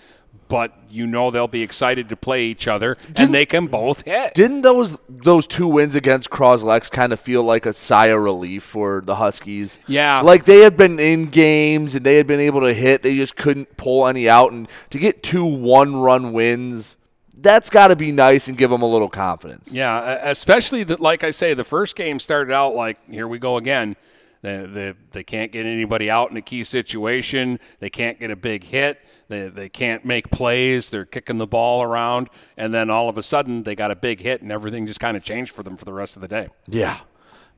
[0.49, 4.35] but you know they'll be excited to play each other, and they can both hit.
[4.35, 8.63] Didn't those those two wins against Croslex kind of feel like a sigh of relief
[8.63, 9.79] for the Huskies?
[9.87, 10.21] Yeah.
[10.21, 13.37] Like they had been in games and they had been able to hit, they just
[13.37, 14.53] couldn't pull any out.
[14.53, 16.97] And to get two one run wins,
[17.37, 19.73] that's got to be nice and give them a little confidence.
[19.73, 23.57] Yeah, especially that, like I say, the first game started out like here we go
[23.57, 23.97] again.
[24.43, 27.59] They, they, they can't get anybody out in a key situation.
[27.79, 29.01] They can't get a big hit.
[29.35, 30.91] They, they can't make plays.
[30.91, 32.29] They're kicking the ball around.
[32.57, 35.17] And then all of a sudden, they got a big hit, and everything just kind
[35.17, 36.51] of changed for them for the rest of the day.
[36.69, 37.01] Yeah.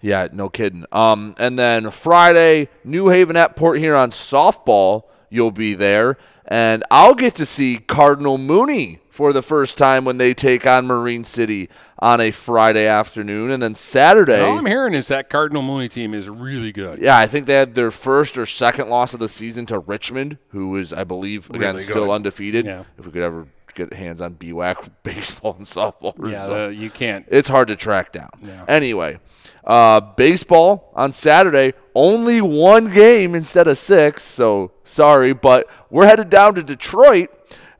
[0.01, 0.85] Yeah, no kidding.
[0.93, 5.05] Um, and then Friday, New Haven at Port Huron softball.
[5.29, 6.16] You'll be there,
[6.47, 10.87] and I'll get to see Cardinal Mooney for the first time when they take on
[10.87, 14.43] Marine City on a Friday afternoon, and then Saturday.
[14.43, 17.01] All I'm hearing is that Cardinal Mooney team is really good.
[17.01, 20.37] Yeah, I think they had their first or second loss of the season to Richmond,
[20.51, 22.67] who is, I believe, again Really still undefeated.
[22.67, 22.85] Yeah.
[22.99, 23.47] If we could ever
[23.77, 27.24] get hands on BWAC baseball and softball, Yeah, the, you can't.
[27.29, 28.31] it's hard to track down.
[28.43, 28.64] Yeah.
[28.66, 29.18] Anyway,
[29.64, 34.22] uh, baseball on Saturday, only one game instead of six.
[34.22, 37.31] So sorry, but we're headed down to Detroit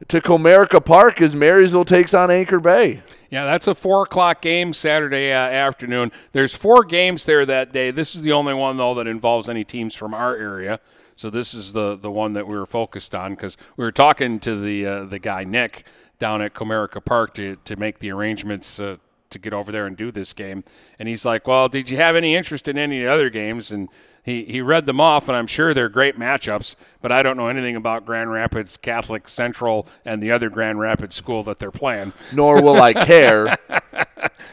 [0.09, 3.03] to Comerica Park as Marysville takes on Anchor Bay.
[3.30, 6.12] Yeah, that's a four o'clock game Saturday uh, afternoon.
[6.32, 7.90] There's four games there that day.
[7.90, 10.78] This is the only one though that involves any teams from our area.
[11.17, 14.39] So this is the the one that we were focused on because we were talking
[14.41, 15.85] to the uh, the guy Nick
[16.19, 18.79] down at Comerica Park to to make the arrangements.
[18.79, 18.97] Uh,
[19.29, 20.62] to get over there and do this game,
[21.01, 23.89] and he's like, "Well, did you have any interest in any other games?" And
[24.27, 27.47] he, he read them off, and I'm sure they're great matchups, but I don't know
[27.49, 32.12] anything about Grand Rapids Catholic Central and the other Grand Rapids school that they're playing.
[32.35, 33.57] Nor will I care.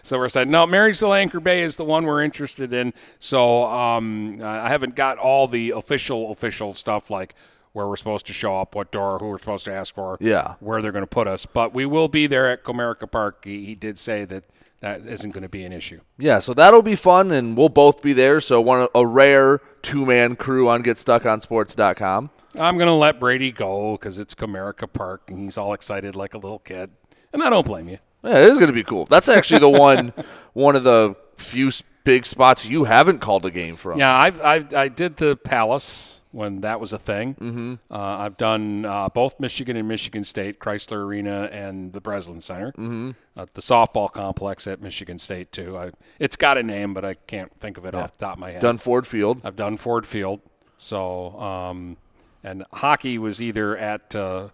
[0.04, 2.94] So we're saying, no, Marysville Anchor Bay is the one we're interested in.
[3.20, 7.34] So um, I haven't got all the official, official stuff like
[7.72, 10.54] where we're supposed to show up, what door, who we're supposed to ask for, Yeah.
[10.60, 11.48] where they're going to put us.
[11.48, 13.44] But we will be there at Comerica Park.
[13.46, 14.44] He, he did say that
[14.84, 16.02] that isn't going to be an issue.
[16.18, 18.42] Yeah, so that'll be fun, and we'll both be there.
[18.42, 22.30] So one a rare two man crew on GetStuckOnSports.com.
[22.60, 26.34] I'm going to let Brady go because it's Comerica Park and he's all excited like
[26.34, 26.92] a little kid.
[27.32, 27.98] And I don't blame you.
[28.24, 29.06] Yeah, it is going to be cool.
[29.06, 30.14] That's actually the one,
[30.54, 31.72] one of the few
[32.04, 33.98] big spots you haven't called a game from.
[34.00, 37.36] Yeah, I've, I've I did the Palace when that was a thing.
[37.36, 37.74] Mm-hmm.
[37.92, 42.72] Uh, I've done uh, both Michigan and Michigan State, Crisler Arena and the Breslin Center.
[42.72, 43.12] Mm-hmm.
[43.38, 45.78] Uh, the softball complex at Michigan State too.
[45.78, 48.40] I, it's got a name, but I can't think of it off the top of
[48.40, 48.62] my head.
[48.62, 49.42] Done Ford Field.
[49.44, 50.42] I've done Ford Field.
[50.80, 51.98] So, um,
[52.44, 54.50] and hockey was either at uh,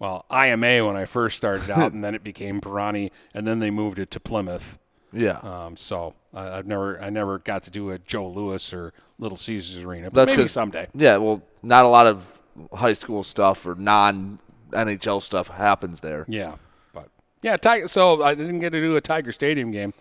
[0.00, 3.70] well IMA when I first started out, and then it became Perani, and then they
[3.70, 4.78] moved it to Plymouth.
[5.12, 5.38] Yeah.
[5.38, 9.38] Um, so I, I've never I never got to do a Joe Louis or Little
[9.38, 10.88] Caesars Arena, but That's maybe someday.
[10.94, 12.26] Yeah, well, not a lot of
[12.72, 14.38] high school stuff or non
[14.70, 16.24] NHL stuff happens there.
[16.28, 16.56] Yeah,
[16.92, 17.08] but
[17.42, 17.88] Yeah, Tiger.
[17.88, 19.92] So I didn't get to do a Tiger Stadium game.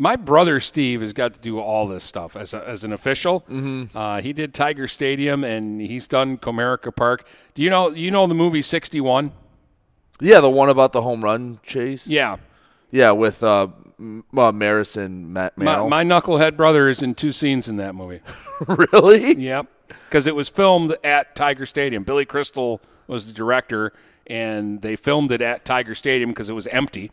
[0.00, 3.40] My brother Steve has got to do all this stuff as, a, as an official.
[3.50, 3.96] Mm-hmm.
[3.96, 7.26] Uh, he did Tiger Stadium and he's done Comerica Park.
[7.54, 9.32] Do you know you know the movie Sixty One?
[10.20, 12.06] Yeah, the one about the home run chase.
[12.06, 12.36] Yeah,
[12.90, 13.68] yeah, with uh,
[14.36, 15.56] uh Maris and Matt.
[15.58, 18.20] my, my knucklehead brother is in two scenes in that movie.
[18.68, 19.34] really?
[19.36, 19.66] Yep,
[20.08, 22.04] because it was filmed at Tiger Stadium.
[22.04, 23.92] Billy Crystal was the director,
[24.26, 27.10] and they filmed it at Tiger Stadium because it was empty.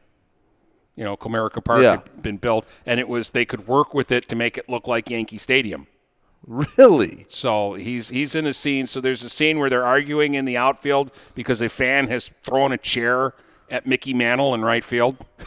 [0.96, 1.92] You know, Comerica Park Yeah.
[1.98, 4.88] had been built, and it was they could work with it to make it look
[4.88, 5.88] like Yankee Stadium.
[6.48, 7.26] Really?
[7.28, 8.86] So he's he's in a scene.
[8.88, 12.72] So there's a scene where they're arguing in the outfield because a fan has thrown
[12.72, 13.34] a chair
[13.72, 15.26] at Mickey Mantle in right field.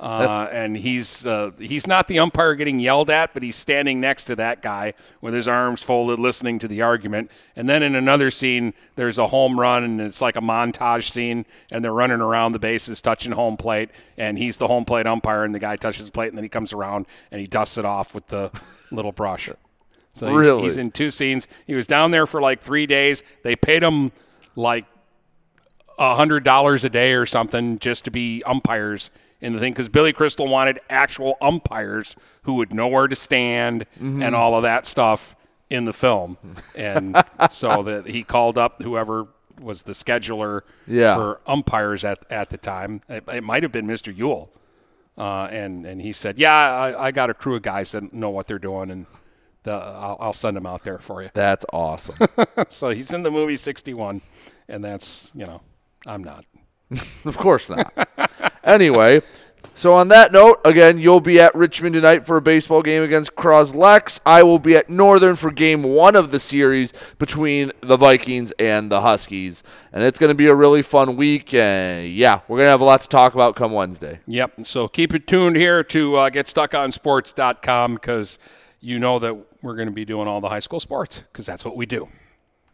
[0.00, 4.24] Uh, and he's uh, he's not the umpire getting yelled at, but he's standing next
[4.24, 7.30] to that guy with his arms folded, listening to the argument.
[7.54, 11.44] And then in another scene, there's a home run, and it's like a montage scene,
[11.70, 15.44] and they're running around the bases, touching home plate, and he's the home plate umpire,
[15.44, 17.84] and the guy touches the plate, and then he comes around and he dusts it
[17.84, 18.50] off with the
[18.90, 19.50] little brush.
[20.14, 20.62] So he's, Really?
[20.62, 21.46] he's in two scenes.
[21.66, 23.22] He was down there for like three days.
[23.42, 24.12] They paid him
[24.56, 24.86] like
[25.98, 29.10] a hundred dollars a day or something just to be umpires
[29.40, 33.86] in the thing because Billy Crystal wanted actual umpires who would know where to stand
[33.96, 34.22] Mm-hmm.
[34.22, 35.34] and all of that stuff
[35.70, 36.36] in the film,
[36.76, 37.16] and
[37.50, 39.28] so that he called up whoever
[39.60, 41.14] was the scheduler Yeah.
[41.16, 43.02] for umpires at at the time.
[43.08, 44.14] It, it might have been Mr.
[44.16, 44.50] Yule,
[45.16, 48.30] uh, and and he said, "Yeah, I, I got a crew of guys that know
[48.30, 49.06] what they're doing, and
[49.62, 52.16] the, I'll, I'll send them out there for you." That's awesome.
[52.68, 54.22] so he's in the movie 61
[54.68, 55.60] and that's you know
[56.06, 56.44] i'm not
[57.24, 57.92] Of course not.
[58.64, 59.22] Anyway,
[59.74, 63.34] so on that note, again, you'll be at Richmond tonight for a baseball game against
[63.34, 64.20] Croslex.
[64.26, 68.92] I will be at Northern for game one of the series between the Vikings and
[68.92, 69.62] the Huskies.
[69.92, 71.54] And it's going to be a really fun week.
[71.54, 74.20] And yeah, we're going to have a lot to talk about come Wednesday.
[74.26, 78.38] yep so keep it tuned here to uh, getstuckonsports.com because
[78.80, 81.64] you know that we're going to be doing all the high school sports because that's
[81.64, 82.08] what we do